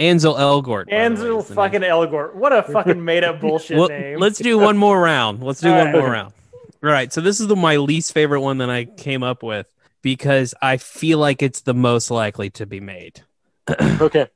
[0.00, 0.86] Ansel Elgort.
[0.86, 1.56] by way, Ansel is name.
[1.56, 2.34] fucking Elgort.
[2.34, 4.18] What a fucking made up bullshit Well, name.
[4.18, 5.42] let's do one more round.
[5.42, 5.94] Let's do All one right.
[5.94, 6.32] more round.
[6.82, 7.12] All right.
[7.12, 9.66] So this is the, my least favorite one that I came up with.
[10.02, 13.20] because I feel like it's the most likely to be made.
[14.00, 14.26] Okay.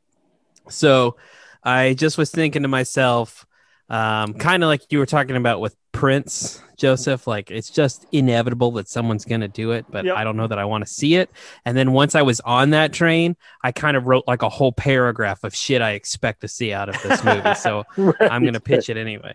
[0.68, 1.16] So
[1.62, 3.46] I just was thinking to myself,
[3.90, 8.73] um, kind of like you were talking about with Prince, Joseph, like it's just inevitable
[8.73, 10.16] that someone's going to do it, but Yep.
[10.16, 11.31] I don't know that I want to see it.
[11.64, 14.73] And then once I was on that train, I kind of wrote like a whole
[14.73, 17.55] paragraph of shit I expect to see out of this movie.
[17.55, 17.85] So
[18.20, 19.35] I'm going to pitch it anyway,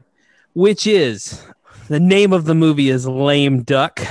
[0.54, 1.42] which is
[1.88, 4.02] the name of the movie is Lame Duck.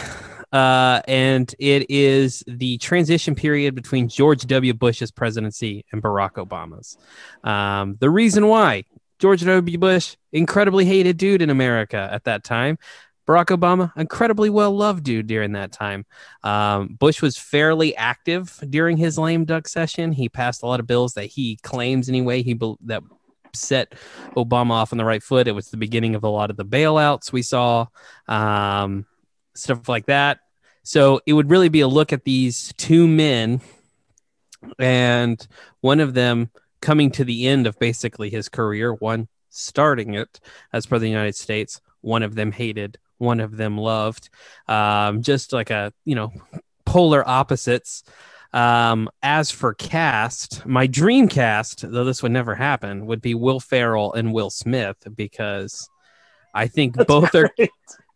[0.50, 4.72] Uh, and it is the transition period between George W.
[4.72, 6.96] Bush's presidency and Barack Obama's.
[7.44, 8.84] Um, the reason why
[9.18, 9.78] George W.
[9.78, 12.78] Bush, incredibly hated dude in America at that time.
[13.28, 16.06] Barack Obama, incredibly well loved dude during that time.
[16.42, 20.12] Um, Bush was fairly active during his lame duck session.
[20.12, 23.02] He passed a lot of bills that he claims, anyway, he bel that
[23.54, 23.94] set
[24.34, 25.46] Obama off on the right foot.
[25.48, 27.86] It was the beginning of a lot of the bailouts we saw,
[28.28, 29.04] um,
[29.54, 30.40] stuff like that.
[30.82, 33.60] So it would really be a look at these two men,
[34.78, 35.46] and
[35.82, 36.50] one of them
[36.80, 40.40] coming to the end of basically his career, one starting it
[40.72, 44.28] as per the United States, one of them hated, one of them loved.
[44.66, 46.32] Um, just like a, you know,
[46.84, 48.04] polar opposites.
[48.52, 53.60] Um, as for cast, my dream cast, though this would never happen, would be Will
[53.60, 55.90] Ferrell and Will Smith because
[56.54, 57.50] I think both are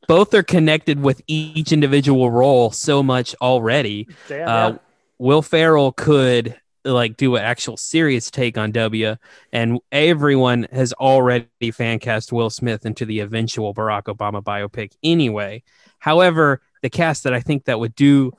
[0.08, 4.08] both are connected with each individual role so much already.
[4.28, 4.78] Damn, Uh, yeah.
[5.18, 9.16] Will Ferrell could like do an actual serious take on W,
[9.52, 15.62] and everyone has already fan cast Will Smith into the eventual Barack Obama biopic anyway.
[15.98, 18.32] However, the cast that I think that would do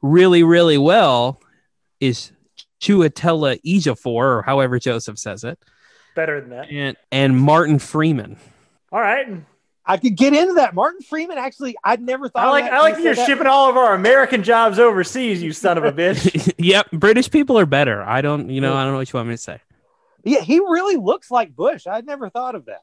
[0.00, 1.40] really, really well
[2.00, 2.32] is
[2.80, 5.58] Chiwetel Ejiofor, or however Joseph says it,
[6.14, 6.70] better than that.
[6.70, 8.36] and and Martin Freeman.
[8.92, 9.26] All right.
[9.88, 10.74] I could get into that.
[10.74, 12.44] Martin Freeman, actually, I'd never thought.
[12.44, 13.26] I of like that I like you that you're that.
[13.26, 16.52] shipping all of our American jobs overseas, you son of a bitch.
[16.58, 18.02] yep, British people are better.
[18.02, 19.62] I don't, you know, I don't know what you want me to say.
[20.24, 21.86] Yeah, he really looks like Bush.
[21.86, 22.82] I'd never thought of that.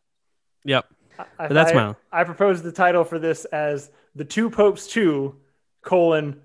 [0.63, 0.87] Yep,
[1.19, 4.87] I, but that's I, my I propose the title for this as the two popes
[4.87, 5.35] two
[5.83, 6.41] colon,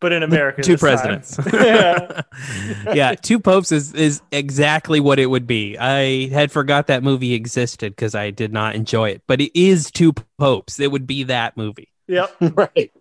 [0.00, 0.62] but in America.
[0.62, 1.38] two presidents.
[1.52, 2.22] yeah.
[2.94, 5.76] yeah, two popes is is exactly what it would be.
[5.78, 9.90] I had forgot that movie existed because I did not enjoy it, but it is
[9.90, 10.80] two popes.
[10.80, 11.88] It would be that movie.
[12.08, 12.36] Yep.
[12.40, 12.92] right.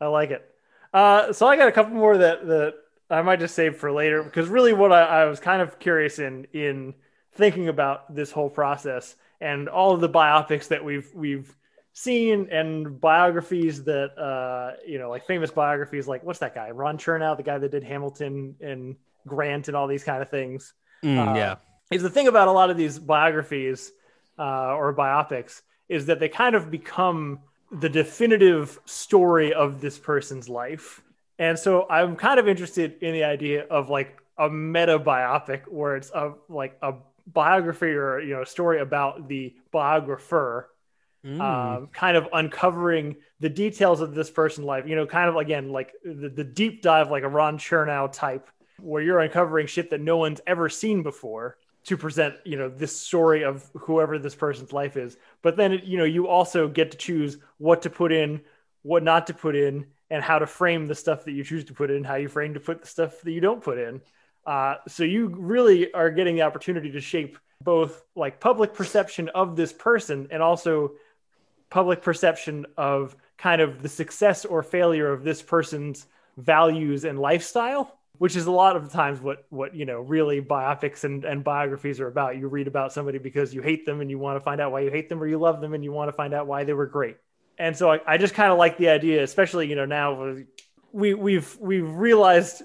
[0.00, 0.48] I like it.
[0.92, 2.74] Uh, so I got a couple more that that
[3.10, 6.18] I might just save for later because really what I, I was kind of curious
[6.18, 6.94] in in
[7.34, 11.56] thinking about this whole process and all of the biopics that we've we've
[11.94, 16.70] seen and biographies that uh you know like famous biographies like what's that guy?
[16.70, 20.74] Ron Chernow the guy that did Hamilton and Grant and all these kind of things.
[21.04, 21.56] Mm, Uh, yeah,
[21.90, 23.92] is the thing about a lot of these biographies
[24.38, 30.48] uh, or biopics is that they kind of become the definitive story of this person's
[30.48, 31.02] life.
[31.38, 35.96] And so I'm kind of interested in the idea of like a meta biopic where
[35.96, 36.94] it's a like a
[37.26, 40.68] biography or you know a story about the biographer
[41.24, 41.40] Mm.
[41.40, 44.88] um, kind of uncovering the details of this person's life.
[44.88, 48.48] You know, kind of again like the, the deep dive, like a Ron Chernow type,
[48.80, 52.96] where you're uncovering shit that no one's ever seen before to present, you know, this
[53.00, 55.16] story of whoever this person's life is.
[55.42, 58.40] But then, you know, you also get to choose what to put in,
[58.82, 61.72] what not to put in, and how to frame the stuff that you choose to
[61.72, 64.00] put in, how you frame to put the stuff that you don't put in.
[64.46, 69.56] Uh, so you really are getting the opportunity to shape both like public perception of
[69.56, 70.92] this person and also
[71.72, 76.06] public perception of kind of the success or failure of this person's
[76.36, 81.02] values and lifestyle which is a lot of times what what you know really biopics
[81.02, 82.36] and, and biographies are about.
[82.36, 84.80] You read about somebody because you hate them and you want to find out why
[84.82, 86.72] you hate them or you love them and you want to find out why they
[86.72, 87.16] were great.
[87.58, 90.36] And so i, I just kind of like the idea especially you know now
[90.92, 92.62] we we've we've realized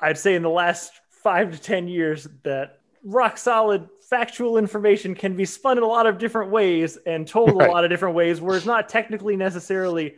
[0.00, 5.34] i'd say in the last five to ten years that rock solid factual information can
[5.34, 7.66] be spun in a lot of different ways and told Right.
[7.66, 10.16] a lot of different ways where it's not technically necessarily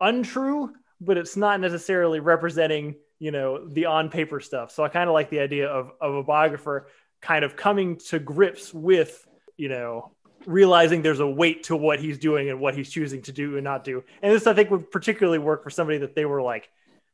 [0.00, 4.72] untrue but it's not necessarily representing you know the on paper stuff.
[4.72, 6.88] So i kind of like the idea of, of a biographer
[7.20, 9.24] kind of coming to grips with
[9.56, 10.10] you know
[10.44, 13.62] realizing there's a weight to what he's doing and what he's choosing to do and
[13.62, 14.02] not do.
[14.22, 16.68] And this i think would particularly work for somebody that they were like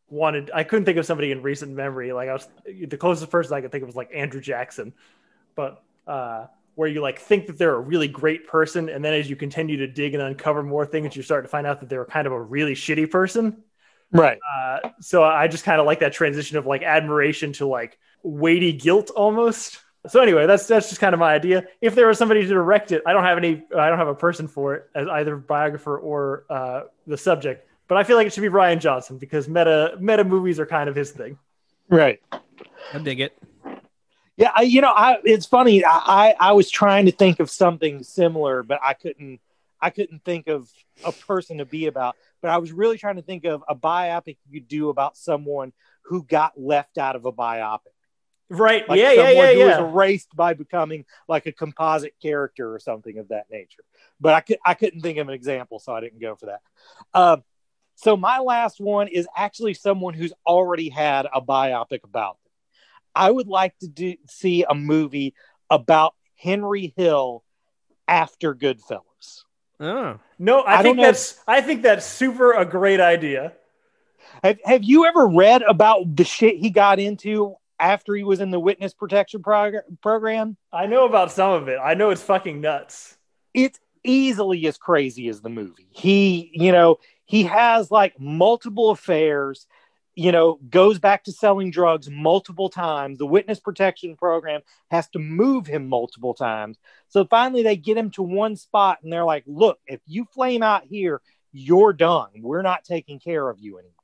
[0.08, 2.10] wanted i couldn't think of somebody in recent memory.
[2.14, 4.94] Like i was the closest person i could think of was like andrew jackson.
[5.54, 9.28] But uh where you like think that they're a really great person and then as
[9.28, 12.04] you continue to dig and uncover more things you start to find out that they're
[12.06, 13.62] kind of a really shitty person
[14.14, 14.38] Right.
[14.58, 18.70] uh, so I just kind of like that transition of like admiration to like weighty
[18.72, 19.80] guilt almost.
[20.06, 21.64] So anyway, that's that's just kind of my idea.
[21.80, 24.14] If there was somebody to direct it, I don't have any, I don't have a
[24.14, 27.66] person for it as either biographer or uh, the subject.
[27.88, 30.90] but I feel like it should be Rian Johnson because meta meta movies are kind
[30.90, 31.38] of his thing.
[31.88, 32.20] Right.
[32.92, 33.32] I dig it.
[34.36, 35.84] Yeah, I, you know, I it's funny.
[35.84, 39.40] I, I I was trying to think of something similar, but I couldn't.
[39.80, 40.70] I couldn't think of
[41.04, 42.16] a person to be about.
[42.40, 45.72] But I was really trying to think of a biopic you could do about someone
[46.04, 47.92] who got left out of a biopic.
[48.48, 48.86] Right.
[48.88, 49.80] Like yeah, yeah, someone yeah, who yeah.
[49.80, 53.82] was erased by becoming like a composite character or something of that nature.
[54.20, 56.60] But I could I couldn't think of an example, so I didn't go for that.
[57.14, 57.44] Um,
[57.94, 62.36] so my last one is actually someone who's already had a biopic about.
[63.14, 65.34] I would like to do see a movie
[65.70, 67.44] about Henry Hill
[68.08, 69.44] after Goodfellas.
[69.80, 73.52] Oh, No, I, I think don't know that's I think that's super a great idea.
[74.42, 78.50] Have Have you ever read about the shit he got into after he was in
[78.50, 80.56] the witness protection prog- program?
[80.72, 81.78] I know about some of it.
[81.82, 83.16] I know it's fucking nuts.
[83.54, 85.86] it's easily as crazy as the movie.
[85.90, 89.66] He, you know, he has like multiple affairs,
[90.14, 93.18] you know, goes back to selling drugs multiple times.
[93.18, 96.78] The witness protection program has to move him multiple times.
[97.08, 100.62] So finally they get him to one spot and they're like, look, if you flame
[100.62, 101.22] out here,
[101.52, 102.30] you're done.
[102.40, 103.94] We're not taking care of you anymore.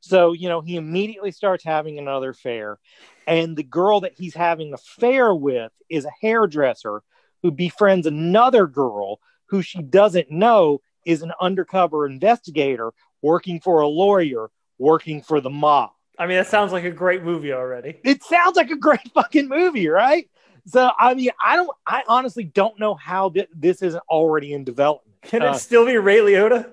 [0.00, 2.78] So, you know, he immediately starts having another affair.
[3.26, 7.02] And the girl that he's having an affair with is a hairdresser
[7.42, 13.88] who befriends another girl who she doesn't know is an undercover investigator working for a
[13.88, 14.50] lawyer
[14.80, 15.90] working for the mob.
[16.18, 17.98] I mean, that sounds like a great movie already.
[18.04, 20.28] It sounds like a great fucking movie, right?
[20.66, 24.64] So, I mean, I don't, I honestly don't know how thi- this isn't already in
[24.64, 25.16] development.
[25.22, 26.72] Can Uh, it still be Ray Liotta?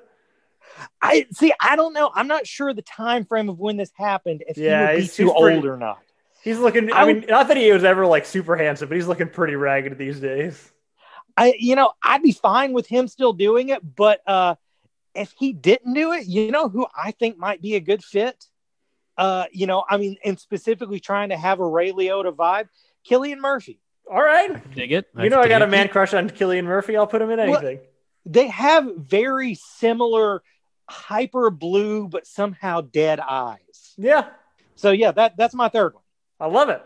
[1.02, 1.54] I see.
[1.60, 2.12] I don't know.
[2.13, 4.43] I'm not sure the time frame of when this happened.
[4.48, 6.00] If Yeah, he would be he's- too pretty- old or not.
[6.43, 6.91] He's looking.
[6.93, 9.56] I, I mean, not that he was ever like super handsome, but he's looking pretty
[9.56, 10.72] ragged these days.
[11.36, 14.56] I, you know, I'd be fine with him still doing it, but uh,
[15.17, 18.45] if he didn't do it, you know, who I think might be a good fit.
[19.17, 22.69] Uh, you know, I mean, and specifically trying to have a Ray Liotta vibe,
[23.10, 23.80] Cillian Murphy.
[24.10, 24.73] All right.
[24.75, 25.08] dig it.
[25.17, 25.69] You know, I dig got a it.
[25.69, 26.95] man crush on Cillian Murphy.
[26.95, 27.80] I'll put him in Well, anything.
[28.25, 30.43] They have very similar
[30.89, 33.93] hyper blue, but somehow dead eyes.
[33.97, 34.27] Yeah,
[34.75, 36.03] So yeah, that that's my third one.
[36.39, 36.84] I love it.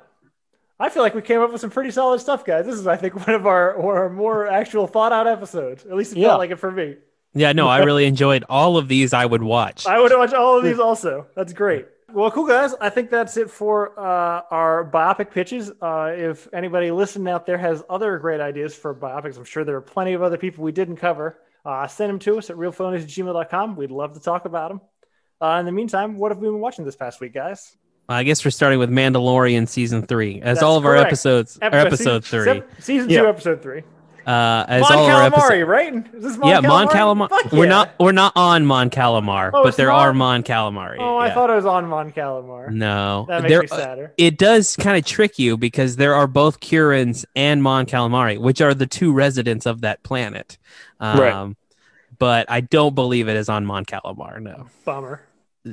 [0.80, 2.66] I feel like we came up with some pretty solid stuff, guys.
[2.66, 5.86] This is, I think, one of our, our more actual thought out episodes.
[5.86, 6.30] At least it Yeah.
[6.30, 6.96] felt like it for me.
[7.34, 9.14] Yeah, no, I really enjoyed all of these.
[9.14, 9.88] I would watch.
[9.88, 11.28] I would watch all of these also.
[11.36, 11.86] That's great.
[12.14, 12.74] Well, cool guys.
[12.82, 15.72] I think that's it for uh, our biopic pitches.
[15.82, 19.78] Uh, if anybody listening out there has other great ideas for biopics, I'm sure there
[19.78, 21.38] are plenty of other people we didn't cover.
[21.64, 23.78] Uh, send them to us at realphonies at gmail.com.
[23.78, 24.82] We'd love to talk about them.
[25.40, 27.78] Uh, in the meantime, what have we been watching this past week, guys?
[28.10, 31.66] I guess we're starting with Mandalorian season three, as That's all of our episodes, or
[31.68, 32.62] Episode- episode season- three.
[32.76, 33.22] se- season Yeah.
[33.22, 33.84] two, episode three.
[34.26, 35.68] Uh, as Mon all of our episodes.
[35.68, 35.94] right?
[36.16, 37.28] Is this Mon Yeah, Mon Calamari?
[37.28, 37.30] Calamari.
[37.30, 40.00] Fuck We're not we're not on Mon Calamar, Oh, but there not?
[40.00, 40.98] are Mon Calamari.
[41.00, 41.34] Oh, I yeah.
[41.34, 42.70] thought it was on Mon Calamar.
[42.72, 43.26] no.
[43.28, 44.14] That makes There- me sadder.
[44.18, 48.62] it does kind of trick you because there are both Quarrens and Mon Calamari, which
[48.62, 50.58] are the two residents of that planet.
[51.00, 51.56] Um, Right.
[52.20, 54.40] But I don't believe it is on Mon Calamar.
[54.40, 54.68] No.
[54.86, 55.22] Bummer.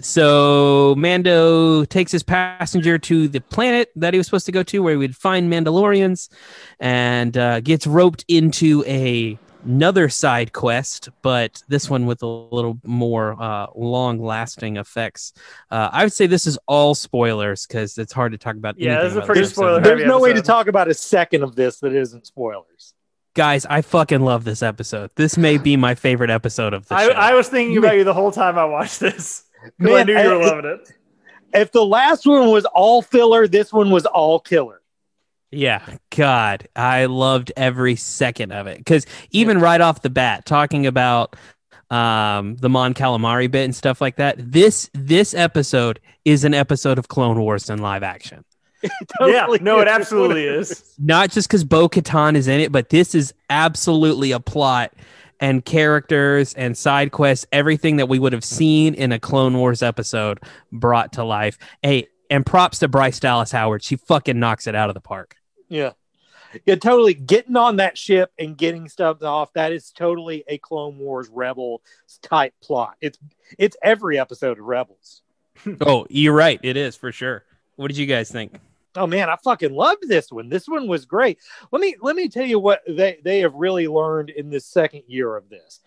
[0.01, 4.83] So Mando takes his passenger to the planet that he was supposed to go to,
[4.83, 6.29] where he would find Mandalorians,
[6.79, 12.79] and uh, gets roped into a another side quest, but this one with a little
[12.85, 15.33] more uh, long-lasting effects.
[15.71, 18.79] Uh, I would say this is all spoilers because it's hard to talk about.
[18.79, 20.95] Yeah, anything this is a pretty spoiler There's heavy no way to talk about a
[20.95, 22.95] second of this that isn't spoilers.
[23.35, 25.11] Guys, I fucking love this episode.
[25.17, 27.13] This may be my favorite episode of the I, show.
[27.13, 29.45] I was thinking about you the whole time I watched this.
[29.63, 30.93] 'Cause I knew you were I- loving it.
[31.55, 34.83] If the last one was all filler, this one was all killer.
[35.51, 35.81] Yeah,
[36.15, 41.37] God, I loved every second of it because even right off the bat, talking about
[41.91, 44.35] um, the Mon Calamari bit and stuff like that.
[44.39, 48.45] This this episode is an episode of Clone Wars in live action.
[49.23, 50.95] yeah, no, it absolutely is.
[50.99, 54.93] Not just because Bo Katan is in it, but this is absolutely a plot
[55.41, 59.83] and characters and side quests, everything that we would have seen in a Clone Wars
[59.83, 60.41] episode
[60.73, 61.59] brought to life.
[61.83, 63.83] Hey, and props to Bryce Dallas Howard.
[63.83, 65.37] She fucking knocks it out of the park.
[65.69, 65.93] Yeah.
[66.65, 67.15] Yeah, totally.
[67.15, 71.83] Getting on that ship and getting stuff off, that is totally a Clone Wars Rebel
[72.23, 72.97] type plot.
[73.01, 73.19] It's
[73.59, 75.23] it's every episode of Rebels.
[75.81, 76.61] Oh, you're right.
[76.63, 77.45] It is for sure.
[77.75, 78.61] What did you guys think?
[78.97, 80.49] Oh man, I fucking loved this one.
[80.49, 81.39] This one was great.
[81.71, 85.03] Let me let me tell you what they, they have really learned in this second
[85.07, 85.81] year of this.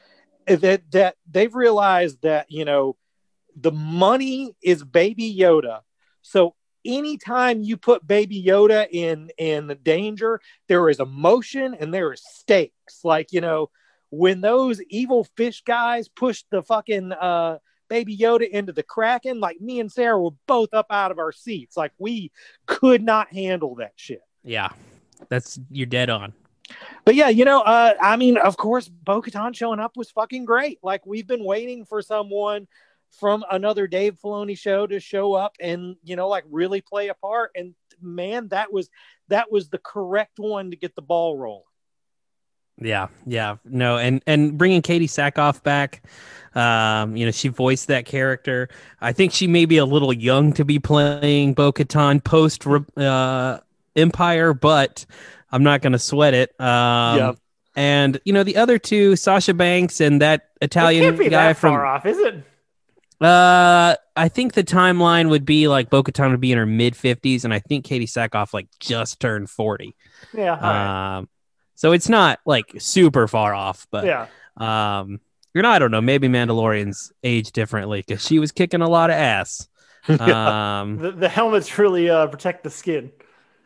[0.47, 2.97] That that they've realized that, you know,
[3.55, 5.81] the money is baby Yoda.
[6.21, 12.23] So anytime you put baby Yoda in in danger, there is emotion and there is
[12.23, 13.01] stakes.
[13.03, 13.69] Like, you know,
[14.09, 17.57] when those evil fish guys pushed the fucking uh
[17.91, 21.33] Baby Yoda into the Kraken, like me and Sarah were both up out of our
[21.33, 21.75] seats.
[21.75, 22.31] Like we
[22.65, 24.21] could not handle that shit.
[24.45, 24.69] Yeah,
[25.27, 26.31] that's you're dead on.
[27.03, 30.45] But yeah, you know, uh, I mean, of course, Bo Katan showing up was fucking
[30.45, 30.79] great.
[30.81, 32.65] Like we've been waiting for someone
[33.19, 37.13] from another Dave Filoni show to show up and you know, like really play a
[37.13, 37.51] part.
[37.57, 38.89] And man, that was
[39.27, 41.65] that was the correct one to get the ball rolling.
[42.79, 46.03] Yeah, yeah, no, and and bringing Katee Sackhoff back,
[46.55, 48.69] um, you know, she voiced that character.
[48.99, 52.65] I think she may be a little young to be playing Bo Katan post
[52.97, 53.59] uh,
[53.95, 55.05] Empire, but
[55.51, 56.49] I'm not going to sweat it.
[56.59, 57.31] Um, yeah.
[57.75, 62.05] And you know the other two, Sasha Banks and that Italian guy from far off,
[62.05, 62.43] is it?
[63.21, 66.95] Uh, I think the timeline would be like Bo Katan would be in her mid
[66.95, 69.95] 50s, and I think Katee Sackhoff like just turned 40.
[70.33, 70.53] Yeah.
[70.53, 71.25] Um, right.
[71.81, 74.27] So it's not like super far off, but yeah.
[74.55, 75.19] Um,
[75.55, 75.69] you know.
[75.71, 75.99] I don't know.
[75.99, 79.67] Maybe Mandalorians age differently because she was kicking a lot of ass.
[80.07, 83.11] Um, the, the helmets really uh, protect the skin.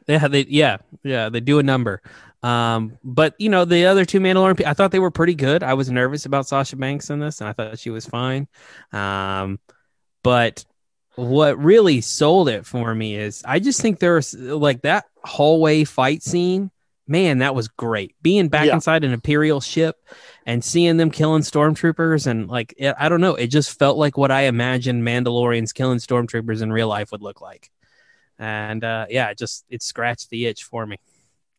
[0.07, 2.01] Yeah, they yeah yeah they do a number.
[2.41, 5.61] Um, but you know the other two Mandalorian, I thought they were pretty good.
[5.61, 8.47] I was nervous about Sasha Banks in this, and I thought she was fine.
[8.93, 9.59] Um,
[10.23, 10.63] but
[11.15, 16.23] what really sold it for me is I just think there's like that hallway fight
[16.23, 16.71] scene.
[17.07, 18.15] Man, that was great.
[18.21, 18.73] Being back yeah.
[18.73, 19.97] inside an Imperial ship
[20.45, 24.31] and seeing them killing stormtroopers and like I don't know, it just felt like what
[24.31, 27.69] I imagined Mandalorians killing stormtroopers in real life would look like
[28.39, 30.97] and uh, yeah, it just it scratched the itch for me.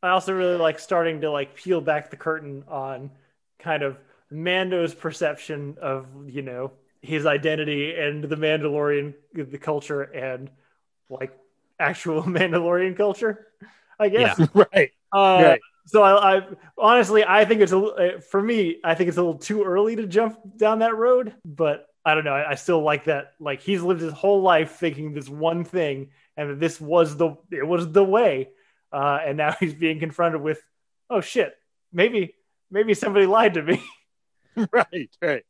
[0.02, 3.10] I also really like starting to like peel back the curtain on
[3.58, 3.98] kind of
[4.30, 10.50] Mando's perception of you know his identity and the Mandalorian the culture and
[11.08, 11.36] like
[11.78, 13.46] actual Mandalorian culture.
[13.98, 14.46] I guess yeah.
[14.72, 14.90] right.
[15.16, 15.60] Uh, right.
[15.86, 16.42] So I, I,
[16.76, 19.96] honestly I think it's a uh, for me I think it's a little too early
[19.96, 22.34] to jump down that road, but I don't know.
[22.34, 23.32] I, I still like that.
[23.40, 27.36] Like he's lived his whole life thinking this one thing, and that this was the
[27.50, 28.50] it was the way.
[28.92, 30.62] Uh, and now he's being confronted with,
[31.10, 31.54] oh shit,
[31.92, 32.34] maybe
[32.70, 33.82] maybe somebody lied to me.
[34.72, 35.44] right, right.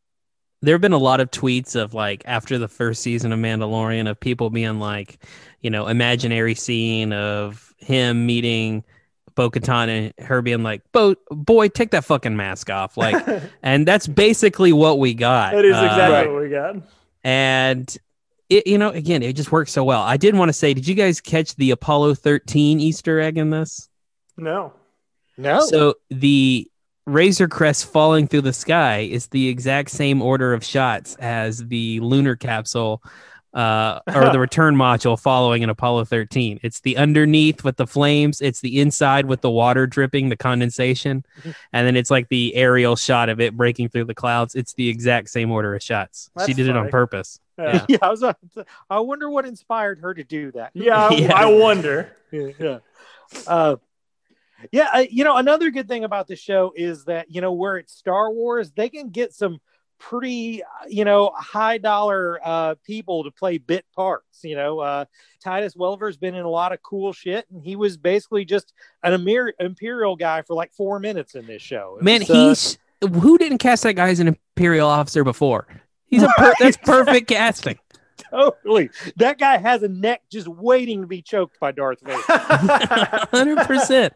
[0.63, 4.09] There have been a lot of tweets of like after the first season of Mandalorian
[4.09, 5.23] of people being like,
[5.61, 8.83] you know, imaginary scene of him meeting
[9.37, 12.97] Bo Katan and her being like, Bo, boy, take that fucking mask off.
[12.97, 13.25] Like,
[13.63, 15.53] and that's basically what we got.
[15.53, 16.77] That is exactly uh, what we got.
[17.23, 17.99] And
[18.49, 20.03] it, you know, again, it just works so well.
[20.03, 23.51] I did want to say, did you guys catch the Apollo 13 Easter egg in
[23.51, 23.89] this?
[24.37, 24.73] No.
[25.37, 25.61] No.
[25.61, 26.69] So the
[27.07, 32.01] Razor Crest falling through the sky is the exact same order of shots as the
[32.01, 33.03] lunar capsule
[33.57, 36.61] uh, or the return module following an Apollo 13.
[36.63, 41.25] It's the underneath with the flames, it's the inside with the water dripping, the condensation,
[41.73, 44.55] and then it's like the aerial shot of it breaking through the clouds.
[44.55, 46.31] It's the exact same order of shots.
[46.37, 46.79] That's she did funny.
[46.79, 47.41] it on purpose.
[47.59, 47.87] Yeah.
[47.89, 48.23] yeah, I was.
[48.91, 50.73] I wonder what inspired her to do that.
[50.75, 51.35] Yeah, yeah.
[51.35, 52.15] I wonder.
[52.31, 52.79] yeah.
[53.47, 53.77] Uh,
[54.71, 57.79] yeah, uh, you know, another good thing about the show is that you know where
[57.79, 59.61] it's Star Wars, they can get some
[59.99, 65.05] pretty you know high dollar uh people to play bit parts you know uh
[65.43, 69.15] titus welliver's been in a lot of cool shit and he was basically just an
[69.59, 71.97] imperial guy for like four minutes in this show.
[71.99, 75.67] It man was, he's uh, who didn't cast that guy as an imperial officer before?
[76.07, 77.79] He's a per- that's perfect casting.
[78.31, 78.91] Totally.
[79.17, 82.19] That guy has a neck just waiting to be choked by darth vader.
[82.23, 84.11] 100%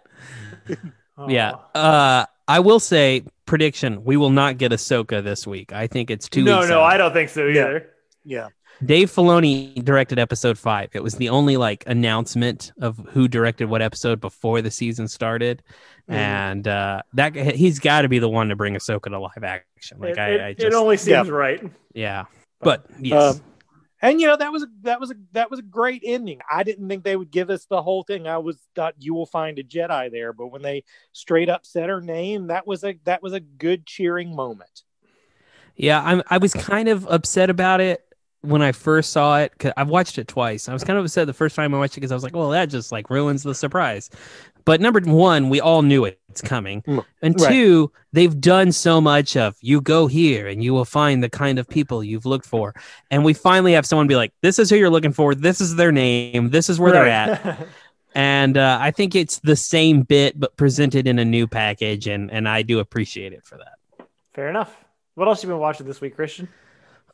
[1.28, 5.72] yeah uh I will say prediction: we will not get Ahsoka this week.
[5.74, 6.44] I think it's too.
[6.44, 6.84] No, no, out.
[6.84, 7.90] I don't think so either.
[8.24, 8.38] Yeah.
[8.38, 8.48] yeah.
[8.82, 10.88] Dave Filoni directed episode five.
[10.94, 15.62] It was the only like announcement of who directed what episode before the season started,
[16.08, 16.14] mm.
[16.14, 19.98] and uh, that he's got to be the one to bring Ahsoka to live action.
[19.98, 21.34] Like it, I, it, I just, it only seems yeah.
[21.34, 21.62] right.
[21.92, 22.24] Yeah,
[22.60, 23.34] but yes.
[23.34, 23.42] Um,
[24.02, 26.40] and you know that was a, that was a that was a great ending.
[26.50, 28.26] I didn't think they would give us the whole thing.
[28.26, 31.88] I was thought you will find a Jedi there, but when they straight up said
[31.88, 34.82] her name, that was a that was a good cheering moment.
[35.76, 38.04] Yeah, I'm I was kind of upset about it
[38.42, 39.56] when I first saw it.
[39.58, 40.68] Cause I've watched it twice.
[40.68, 42.34] I was kind of upset the first time I watched it because I was like,
[42.34, 44.10] well, that just like ruins the surprise.
[44.64, 46.82] But number one, we all knew it's coming.
[46.82, 47.50] Mm, and right.
[47.50, 51.58] two, they've done so much of you go here and you will find the kind
[51.58, 52.74] of people you've looked for.
[53.10, 55.34] And we finally have someone be like, this is who you're looking for.
[55.34, 56.50] This is their name.
[56.50, 57.42] This is where right.
[57.42, 57.68] they're at.
[58.14, 62.06] and uh, I think it's the same bit, but presented in a new package.
[62.06, 64.06] And, and I do appreciate it for that.
[64.34, 64.76] Fair enough.
[65.14, 66.48] What else you been watching this week, Christian?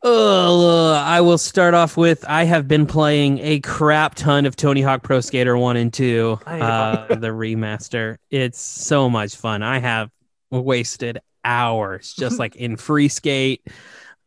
[0.02, 4.82] Uh, I will start off with I have been playing a crap ton of Tony
[4.82, 8.18] Hawk Pro Skater 1 and 2, uh, the remaster.
[8.30, 9.62] It's so much fun.
[9.62, 10.10] I have
[10.50, 13.66] wasted hours just like in free skate.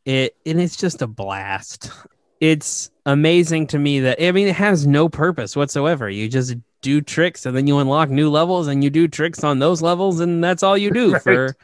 [0.06, 1.92] It and it's just a blast.
[2.40, 6.10] It's amazing to me that I mean it has no purpose whatsoever.
[6.10, 9.60] You just do tricks and then you unlock new levels and you do tricks on
[9.60, 11.22] those levels and that's all you do Right.
[11.22, 11.56] for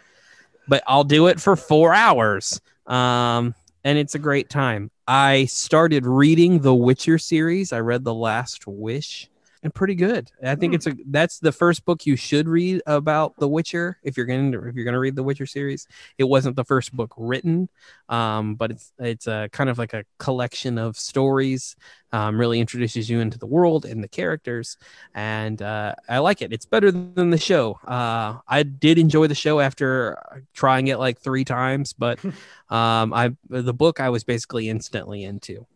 [0.67, 2.59] but I'll do it for 4 hours.
[2.85, 4.89] Um and it's a great time.
[5.07, 7.71] I started reading the Witcher series.
[7.71, 9.29] I read The Last Wish
[9.65, 10.31] and pretty good.
[10.45, 10.75] I think Hmm.
[10.75, 14.53] it's a that's the first book you should read about The Witcher if you're going
[14.53, 15.89] to if you're going to read the Witcher series.
[16.19, 17.69] It wasn't the first book written,
[18.09, 21.75] um, but it's it's a kind of like a collection of stories.
[22.13, 24.77] Um, really introduces you into the world and the characters,
[25.13, 26.53] and uh, I like it.
[26.53, 27.73] It's better than the show.
[27.85, 30.17] Uh, I did enjoy the show after
[30.53, 32.19] trying it like three times, but
[32.69, 35.67] um, I the book I was basically instantly into.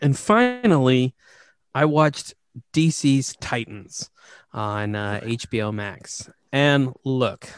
[0.00, 1.14] And finally,
[1.74, 2.34] I watched
[2.72, 4.10] DC's Titans
[4.52, 6.28] on uh, HBO Max.
[6.52, 7.48] And look,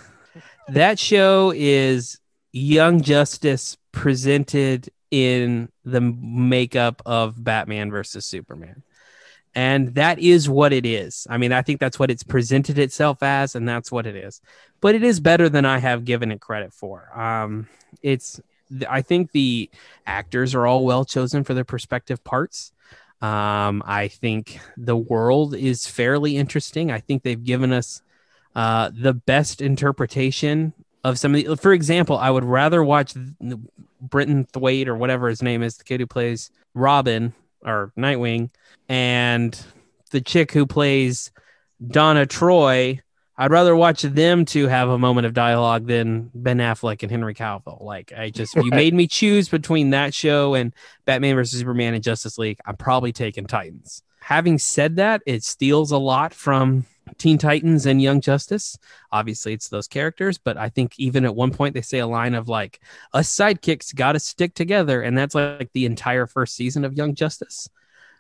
[0.69, 2.19] that show is
[2.53, 8.83] Young Justice presented in the makeup of Batman versus Superman.
[9.55, 11.27] And that is what it is.
[11.29, 14.41] I mean, I think that's what it's presented itself as, and that's what it is.
[14.81, 17.11] But it is better than I have given it credit for.
[17.19, 17.69] Um,
[18.01, 18.41] it's,
[18.89, 19.69] I think the
[20.07, 22.73] actors are all well chosen for their respective parts.
[23.23, 26.91] Um, I think the world is fairly interesting.
[26.91, 28.03] I think they've given us
[28.55, 30.73] uh, the best interpretation
[31.05, 31.57] of some of the.
[31.57, 33.15] For example, I would rather watch
[34.01, 38.51] Brenton Thwait or whatever his name is, the kid who plays Robin or Nightwing,
[38.89, 39.59] and
[40.11, 41.31] the chick who plays
[41.87, 43.01] Donna Troy.
[43.41, 47.35] I'd rather watch them two have a moment of dialogue than Ben Affleck and Henry
[47.35, 47.83] Cavill.
[47.83, 50.75] Like I just, you made me choose between that show and
[51.07, 52.59] Batman versus Superman and Justice League.
[52.67, 54.03] I'm probably taking Titans.
[54.21, 56.85] Having said that, it steals a lot from
[57.17, 58.77] Teen Titans and Young Justice.
[59.11, 62.35] Obviously, it's those characters, but I think even at one point they say a line
[62.35, 62.79] of like,
[63.15, 67.15] "Us sidekicks got to stick together," and that's like the entire first season of Young
[67.15, 67.71] Justice.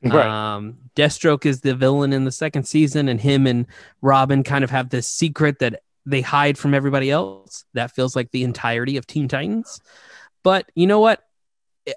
[0.10, 0.26] Right.
[0.26, 3.66] Um, Deathstroke is the villain in the second season, and him and
[4.00, 7.64] Robin kind of have this secret that they hide from everybody else.
[7.74, 9.78] That feels like the entirety of Teen Titans.
[10.42, 11.22] But you know what?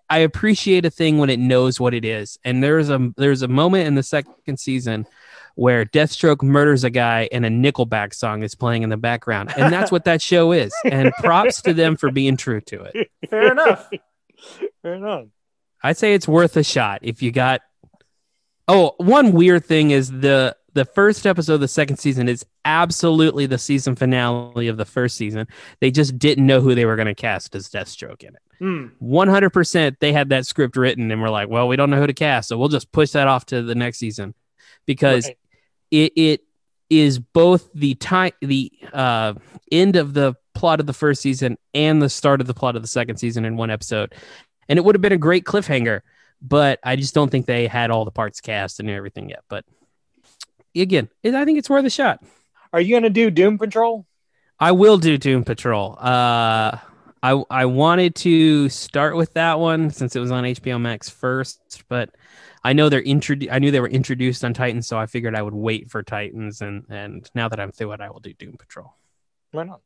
[0.10, 2.38] I appreciate a thing when it knows what it is.
[2.44, 5.06] And there's a there's a moment in the second season
[5.56, 9.72] where Deathstroke murders a guy and a Nickelback song is playing in the background, and
[9.72, 10.74] that's what that show is.
[10.84, 13.12] And props to them for being true to it.
[13.30, 13.90] Fair enough.
[14.82, 15.28] Fair enough.
[15.84, 17.62] I'd say it's worth a shot if you got.
[18.68, 23.46] Oh, one weird thing is the the first episode of the second season is absolutely
[23.46, 25.48] the season finale of the first season.
[25.82, 28.42] They just didn't know who they were going to cast as Deathstroke in it.
[28.58, 28.88] Hmm.
[29.00, 32.14] 100% they had that script written and were like, well, we don't know who to
[32.14, 34.34] cast, so we'll just push that off to the next season
[34.88, 35.38] because Right.
[35.92, 36.42] it it
[36.90, 39.34] is both the time the uh
[39.72, 42.82] end of the plot of the first season and the start of the plot of
[42.82, 44.14] the second season in one episode.
[44.70, 46.02] And it would have been a great cliffhanger,
[46.44, 49.44] but I just don't think they had all the parts cast and everything yet.
[49.48, 49.66] But
[50.76, 52.24] again, it, I think it's worth a shot.
[52.74, 54.06] Are you gonna do Doom Patrol?
[54.60, 55.98] I will do Doom Patrol.
[56.00, 56.78] Uh,
[57.24, 61.84] I I wanted to start with that one since it was on HBO Max first,
[61.88, 62.10] but
[62.64, 65.42] I know they're introdu- I knew they were introduced on Titans, so I figured I
[65.42, 68.58] would wait for Titans, and and now that I'm through it, I will do Doom
[68.58, 68.94] Patrol.
[69.52, 69.82] Why not?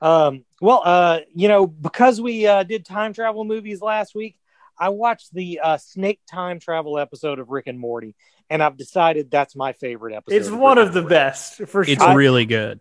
[0.00, 4.36] Um, well, uh, you know, because we uh, did time travel movies last week,
[4.80, 8.14] I watched the uh, Snake time travel episode of Rick and Morty,
[8.48, 10.36] and I've decided that's my favorite episode.
[10.36, 11.14] It's of one Rick of the Morty.
[11.14, 12.16] best for It's sure.
[12.16, 12.80] really good.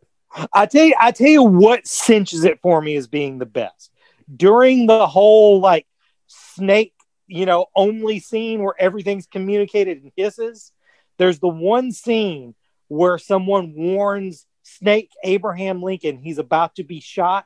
[0.54, 3.92] I tell you, I tell you what cinches it for me as being the best
[4.34, 5.88] during the whole like
[6.28, 6.94] snake,
[7.28, 10.72] you know, only scene where everything's communicated in hisses.
[11.18, 12.56] There's the one scene
[12.88, 17.46] where someone warns Snake Abraham Lincoln he's about to be shot,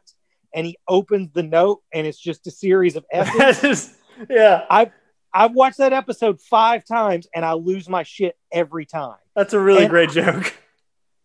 [0.53, 3.93] and he opens the note, and it's just a series of F's.
[4.29, 4.91] Yeah, I've
[5.33, 9.15] I've watched that episode five times, and I lose my shit every time.
[9.35, 10.53] that's a really And- great joke.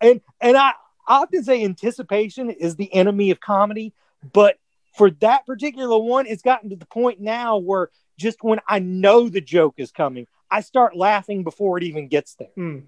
[0.00, 0.70] and and I,
[1.06, 3.92] I often say anticipation is the enemy of comedy,
[4.32, 4.56] but
[4.96, 9.28] for that particular one, it's gotten to the point now where just when I know
[9.28, 12.48] the joke is coming, I start laughing before it even gets there.
[12.54, 12.78] Hmm.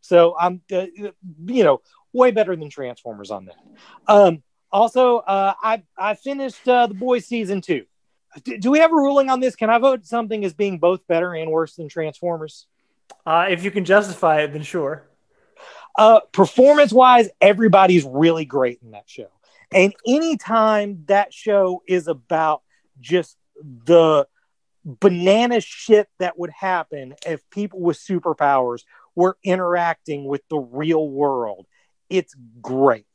[0.00, 0.86] So I'm, uh,
[1.46, 1.80] you know,
[2.12, 3.56] way better than Transformers on that.
[4.08, 4.42] Um,
[4.72, 7.84] also, uh, I I finished uh, the Boys season two.
[8.42, 9.54] Do, do we have a ruling on this?
[9.56, 12.66] Can I vote something as being both better and worse than Transformers?
[13.24, 15.04] Uh, if you can justify it, then sure.
[15.96, 19.28] uh performance wise everybody's really great in that show
[19.72, 22.62] and anytime that show is about
[23.00, 23.36] just
[23.86, 24.26] the
[24.84, 28.82] banana shit that would happen if people with superpowers
[29.14, 31.66] were interacting with the real world
[32.10, 33.06] it's great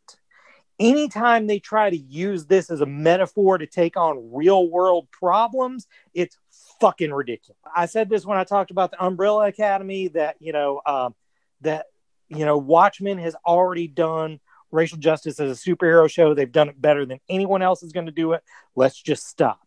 [0.80, 5.88] anytime they try to use this as a metaphor to take on real world problems,
[6.14, 6.38] it's
[6.80, 7.60] fucking ridiculous.
[7.76, 11.16] I said this when I talked about the Umbrella Academy that, you know, um,
[11.62, 11.88] that,
[12.30, 14.40] you know, Watchmen has already done
[14.72, 16.34] racial justice as a superhero show.
[16.34, 18.44] They've done it better than anyone else is going to do it.
[18.76, 19.60] Let's just stop.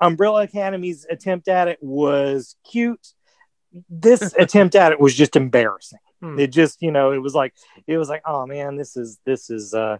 [0.00, 3.14] Umbrella Academy's attempt at it was cute.
[3.88, 5.98] This attempt at it was just embarrassing.
[6.20, 6.38] Hmm.
[6.38, 7.54] It just, you know, it was like,
[7.86, 9.98] it was like, oh man, this is, this is, uh,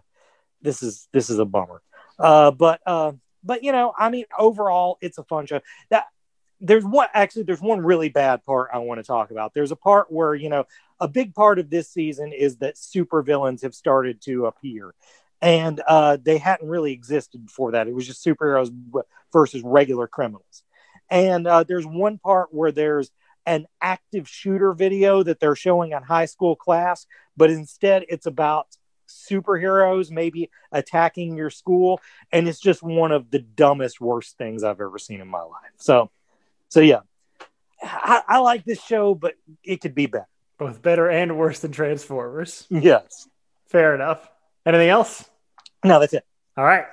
[0.61, 1.81] this is, this is a bummer.
[2.19, 5.61] Uh, but, uh, but you know, I mean, overall, it's a fun show.
[5.89, 6.05] That
[6.59, 9.53] there's one actually, there's one really bad part I want to talk about.
[9.53, 10.65] There's a part where you know,
[10.99, 14.93] a big part of this season is that super villains have started to appear,
[15.41, 17.87] and uh, they hadn't really existed before that.
[17.87, 18.71] It was just superheroes
[19.33, 20.63] versus regular criminals.
[21.09, 23.11] And uh, there's one part where there's
[23.45, 27.05] an active shooter video that they're showing on high school class,
[27.35, 28.67] but instead it's about
[29.11, 31.99] superheroes maybe attacking your school
[32.31, 35.71] and it's just one of the dumbest worst things i've ever seen in my life.
[35.77, 36.09] So
[36.69, 37.01] so yeah.
[37.83, 40.27] I, I like this show but it could be better.
[40.57, 42.67] Both better and worse than transformers.
[42.69, 43.27] Yes.
[43.67, 44.29] Fair enough.
[44.65, 45.29] Anything else?
[45.83, 46.25] No that's it.
[46.57, 46.85] All right.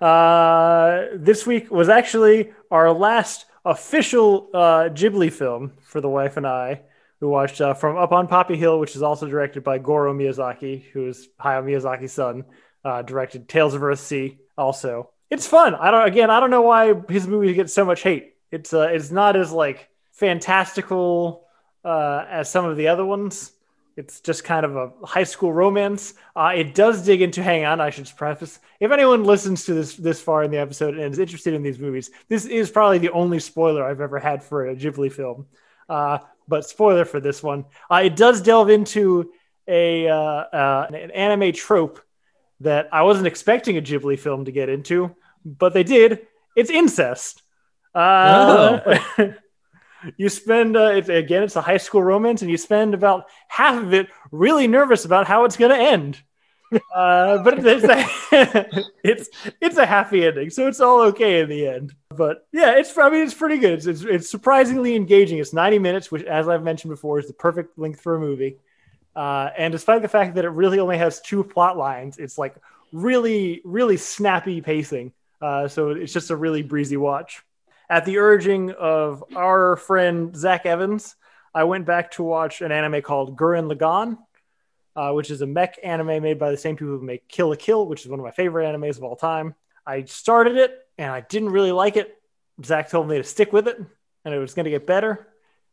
[0.00, 6.46] Uh this week was actually our last official uh, Ghibli film for the wife and
[6.46, 6.82] I.
[7.20, 10.82] We watched uh, from Up on Poppy Hill, which is also directed by Goro Miyazaki,
[10.90, 12.44] who is Hayao Miyazaki's son.
[12.82, 14.38] Uh, directed Tales of Earthsea.
[14.56, 15.74] Also, it's fun.
[15.74, 16.08] I don't.
[16.08, 18.34] Again, I don't know why his movies get so much hate.
[18.50, 21.46] It's uh, it's not as like fantastical
[21.84, 23.52] uh, as some of the other ones.
[23.96, 26.14] It's just kind of a high school romance.
[26.34, 27.42] Uh, it does dig into.
[27.42, 28.58] Hang on, I should preface.
[28.80, 31.78] If anyone listens to this this far in the episode and is interested in these
[31.78, 35.46] movies, this is probably the only spoiler I've ever had for a Ghibli film.
[35.86, 36.18] Uh,
[36.50, 39.32] but spoiler for this one, uh, it does delve into
[39.66, 42.00] a uh, uh, an anime trope
[42.60, 46.26] that I wasn't expecting a Ghibli film to get into, but they did.
[46.56, 47.42] It's incest.
[47.94, 48.80] Uh,
[49.18, 49.34] oh.
[50.16, 53.82] you spend uh, it's, again it's a high school romance and you spend about half
[53.82, 56.20] of it really nervous about how it's going to end
[56.94, 59.28] uh, but it's a, it's
[59.60, 61.94] it's a happy ending so it's all okay in the end.
[62.10, 63.72] But yeah it's i mean it's pretty good.
[63.72, 65.38] It's, it's, it's surprisingly engaging.
[65.38, 68.56] It's 90 minutes which as i've mentioned before is the perfect length for a movie.
[69.16, 72.54] Uh, and despite the fact that it really only has two plot lines it's like
[72.92, 75.12] really really snappy pacing.
[75.40, 77.42] Uh, so it's just a really breezy watch.
[77.88, 81.16] At the urging of our friend Zach Evans,
[81.52, 84.18] I went back to watch an anime called Gurren Lagann,
[84.96, 87.56] uh, which is a mech anime made by the same people who make Kill la
[87.56, 89.54] Kill, which is one of my favorite animes of all time.
[89.86, 92.16] I started it and I didn't really like it.
[92.64, 93.80] Zach told me to stick with it
[94.24, 95.28] and it was going to get better,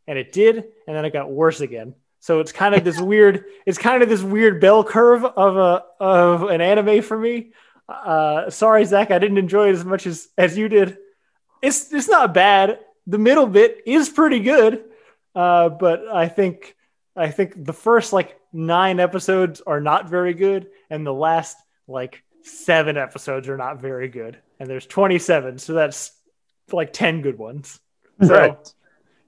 [0.08, 1.96] and it did, and then it got worse again.
[2.22, 5.84] So it's kind of this weird, it's kind of this weird bell curve of a
[6.00, 7.52] of an anime for me.
[7.90, 10.98] Uh, sorry, Zach, I didn't enjoy it as much as as you did
[11.62, 12.80] it's it's not bad.
[13.06, 14.84] The middle bit is pretty good,
[15.36, 16.76] uh, but I think
[17.16, 22.24] I think the first like nine episodes are not very good, and the last like
[22.42, 24.38] seven episodes are not very good.
[24.60, 26.12] And there's 27, so that's
[26.72, 27.80] like 10 good ones.
[28.22, 28.74] So, right.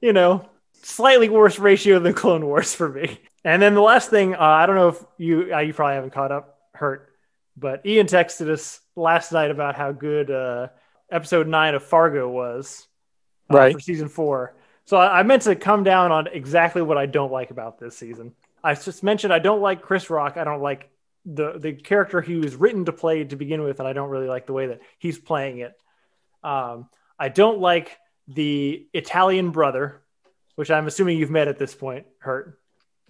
[0.01, 0.49] you know,
[0.81, 3.19] slightly worse ratio than Clone Wars for me.
[3.45, 6.11] And then the last thing, uh, I don't know if you uh, you probably haven't
[6.11, 7.09] caught up, hurt,
[7.55, 10.67] but Ian texted us last night about how good uh,
[11.11, 12.87] episode nine of Fargo was
[13.49, 14.55] uh, right for season four.
[14.85, 17.95] So I, I, meant to come down on exactly what I don't like about this
[17.95, 18.33] season.
[18.63, 20.37] I just mentioned I don't like Chris Rock.
[20.37, 20.89] I don't like
[21.25, 24.27] the the character he was written to play to begin with, and I don't really
[24.27, 25.73] like the way that he's playing it.
[26.43, 27.97] Um, I don't like
[28.27, 30.01] the Italian brother,
[30.55, 32.05] which I'm assuming you've met at this point.
[32.19, 32.59] Hurt.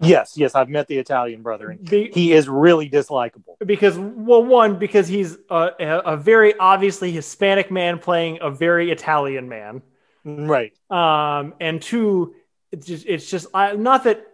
[0.01, 3.55] Yes, yes, I've met the Italian brother, and Be- he is really dislikable.
[3.65, 5.71] Because, well, one, because he's a,
[6.05, 9.81] a, very obviously Hispanic man playing a very Italian man,
[10.23, 10.71] right?
[10.89, 12.35] Um, and two,
[12.71, 14.25] it's just, it's just I, not that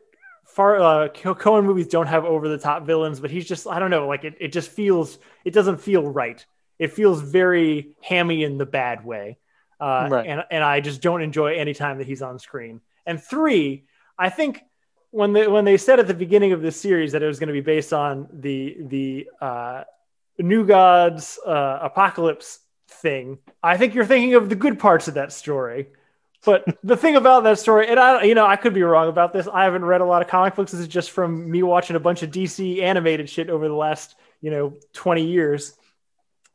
[0.56, 3.91] far uh, Coen movies don't have over the top villains, but he's just I don't
[3.91, 6.43] know, like it, it just feels it doesn't feel right.
[6.80, 9.38] It feels very hammy in the bad way,
[9.82, 10.26] uh, right.
[10.26, 12.80] and and I just don't enjoy any time that he's on screen.
[13.06, 13.84] And three,
[14.18, 14.64] I think
[15.12, 17.47] when they when they said at the beginning of this series that it was going
[17.47, 19.84] to be based on the the uh,
[20.39, 25.34] New Gods uh, apocalypse thing, I think you're thinking of the good parts of that
[25.34, 25.88] story.
[26.45, 29.33] But the thing about that story, and I, you know, I could be wrong about
[29.33, 29.47] this.
[29.47, 30.71] I haven't read a lot of comic books.
[30.71, 34.15] This is just from me watching a bunch of DC animated shit over the last,
[34.41, 35.73] you know, 20 years.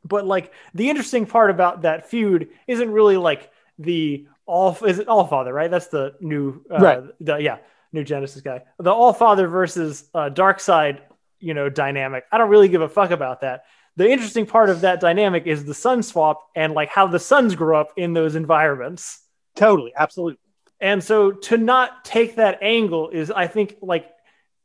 [0.03, 5.07] But like the interesting part about that feud isn't really like the all is it
[5.07, 5.69] all father, right?
[5.69, 7.03] That's the new, uh, right?
[7.19, 7.57] The, yeah,
[7.91, 8.63] New Genesis guy.
[8.79, 10.99] The All Father versus uh, Darkseid,
[11.39, 12.23] you know, dynamic.
[12.31, 13.65] I don't really give a fuck about that.
[13.97, 17.55] the interesting part of that dynamic is the sun swap and like how the sons
[17.55, 19.19] grow up in those environments.
[19.55, 20.39] Totally, absolutely.
[20.79, 24.09] And so to not take that angle is, I think, like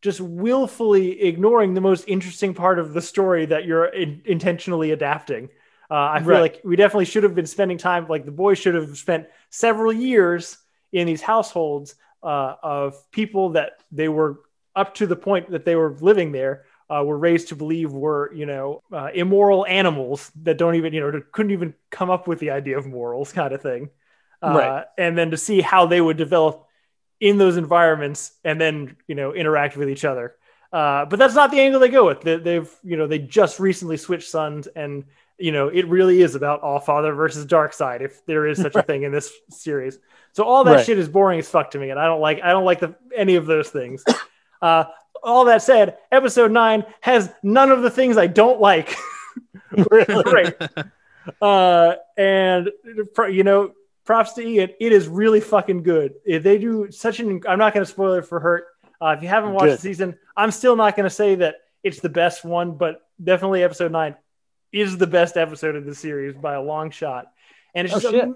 [0.02, 5.48] just willfully ignoring the most interesting part of the story that you're in- intentionally adapting.
[5.90, 6.40] Uh, I feel Right.
[6.40, 9.92] like we definitely should have been spending time, like the boys should have spent several
[9.92, 10.58] years
[10.92, 14.40] in these households uh, of people that they were
[14.74, 16.64] up to the point that they were living there.
[16.88, 21.00] Uh, were raised to believe were you know uh, immoral animals that don't even you
[21.00, 23.90] know couldn't even come up with the idea of morals kind of thing
[24.46, 24.84] uh, Right.
[24.98, 26.66] and then to see how they would develop
[27.20, 30.34] in those environments and then you know interact with each other.
[30.72, 32.20] Uh, but that's not the angle they go with.
[32.20, 35.04] They, they've you know they just recently switched sons and
[35.38, 38.82] you know it really is about all father versus Darkseid if there is such a
[38.82, 39.98] thing in this series.
[40.32, 40.84] So all that Right.
[40.84, 42.94] shit is boring as fuck to me and i don't like i don't like the,
[43.16, 44.04] any of those things.
[44.62, 44.84] Uh,
[45.22, 48.96] all that said episode 9 has none of the things i don't like.
[50.24, 50.54] Great
[51.42, 52.70] uh, and
[53.28, 53.72] you know,
[54.06, 54.70] props to Ian.
[54.80, 56.14] It is really fucking good.
[56.24, 58.66] If they do such an, I'm not going to spoil it for Hurt.
[59.00, 59.78] Uh, if you haven't watched Good.
[59.78, 63.62] the season, I'm still not going to say that it's the best one, but definitely
[63.62, 64.16] episode nine
[64.72, 67.30] is the best episode of the series by a long shot.
[67.74, 68.28] And it's Oh, just, shit.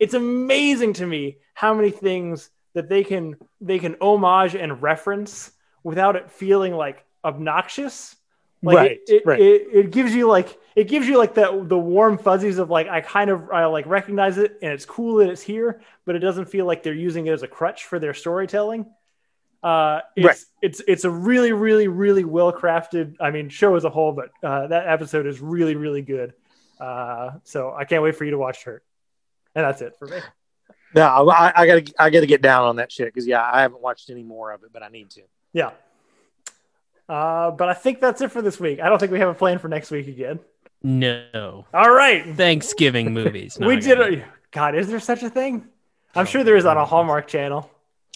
[0.00, 5.52] it's amazing to me how many things that they can they can homage and reference
[5.84, 8.16] without it feeling like obnoxious.
[8.62, 9.40] Like Right, it, it, right.
[9.40, 12.88] it, it gives you like it gives you like that the warm fuzzies of like
[12.88, 16.20] I kind of I like recognize it and it's cool that it's here, but it
[16.20, 18.86] doesn't feel like they're using it as a crutch for their storytelling.
[19.62, 20.38] Uh, it's, Right.
[20.62, 23.14] it's it's a really really really well crafted.
[23.20, 26.32] I mean, show as a whole, but uh, that episode is really really good.
[26.80, 28.84] Uh, so I can't wait for you to watch Hurt,
[29.54, 30.18] and that's it for me.
[30.94, 33.82] No, I, I gotta I gotta get down on that shit because yeah, I haven't
[33.82, 35.22] watched any more of it, but I need to.
[35.52, 35.70] Yeah.
[37.08, 38.80] Uh, but I think that's it for this week.
[38.80, 40.40] I don't think we have a plan for next week again.
[40.82, 41.66] No.
[41.72, 42.34] All right.
[42.36, 43.58] Thanksgiving movies.
[43.58, 45.66] No, we I did a God, is there such a thing?
[46.14, 47.70] I'm sure there is on a Hallmark channel.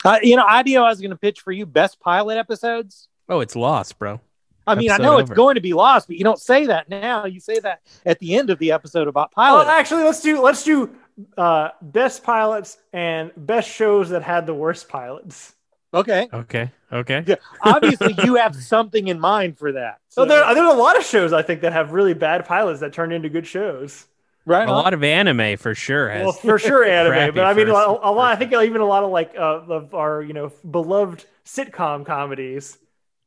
[0.05, 3.09] Uh, you know, idea I was gonna pitch for you best pilot episodes.
[3.29, 4.21] Oh, it's lost, bro.
[4.67, 6.89] I mean, I Episode know it's going to be lost, but you don't say that
[6.89, 7.25] now.
[7.25, 9.67] You say that at the end of the episode about Oh, pilot.
[9.67, 10.91] actually, let's do let's do
[11.37, 15.55] uh, best pilots and best shows that had the worst pilots.
[15.95, 16.29] Okay.
[16.33, 16.71] Okay.
[16.93, 17.25] Okay.
[17.27, 19.99] Yeah, Obviously, you have something in mind for that.
[20.11, 22.93] So there, there's a lot of shows I think that have really bad pilots that
[22.93, 24.07] turn into good shows.
[24.45, 24.69] right?
[24.69, 24.83] A on.
[24.85, 26.25] lot of anime for sure has.
[26.25, 28.33] Well, for sure, anime, but I mean, a, first- a lot.
[28.33, 32.77] I think even a lot of like uh, of our you know beloved sitcom comedies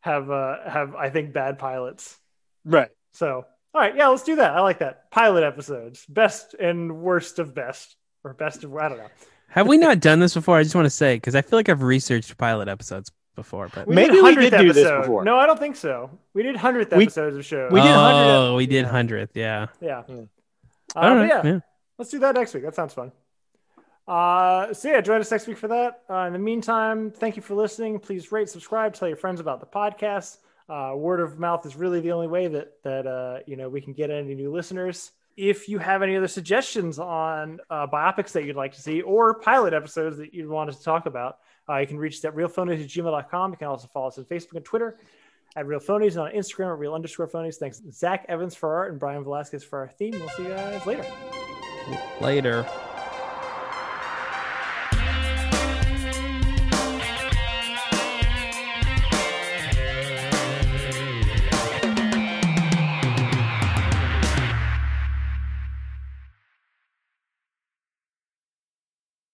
[0.02, 2.18] have uh, have I think bad pilots.
[2.64, 2.90] Right.
[3.14, 4.56] So, all right, yeah, let's do that.
[4.56, 5.10] I like that.
[5.10, 9.08] Pilot episodes, best and worst of best, or best of I don't know.
[9.56, 10.58] Have we not done this before?
[10.58, 13.88] I just want to say because I feel like I've researched pilot episodes before, but
[13.88, 15.24] We Maybe did we 100th did do this before.
[15.24, 16.10] No, I don't think so.
[16.34, 17.72] We did hundredth episodes of shows.
[17.72, 19.36] we did 100 Oh, we did hundredth.
[19.36, 19.68] Yeah.
[19.80, 20.04] Yeah.
[20.04, 20.24] Hmm.
[20.94, 21.28] Uh, All right.
[21.30, 21.60] yeah, yeah.
[21.98, 22.64] let's do that next week.
[22.64, 23.14] That sounds fun.
[24.08, 26.02] Uh, so yeah, join us next week for that.
[26.10, 28.00] Uh, in the meantime, thank you for listening.
[28.00, 30.38] Please rate, subscribe, tell your friends about the podcast.
[30.68, 33.80] Uh, word of mouth is really the only way that that uh, you know we
[33.82, 35.12] can get any new listeners.
[35.38, 39.40] If you have any other suggestions on uh, biopics that you'd like to see or
[39.40, 42.36] pilot episodes that you'd want us to talk about, uh, you can reach us at
[42.36, 43.52] realphonies at gmail.com.
[43.52, 44.98] You can also follow us on Facebook and Twitter
[45.56, 47.56] at Real Phonies and on Instagram at Real underscore Phonies.
[47.56, 50.12] Thanks, Zach Evans for our art and Brian Velasquez for our theme.
[50.12, 51.06] We'll see you guys later.
[52.22, 52.66] Later.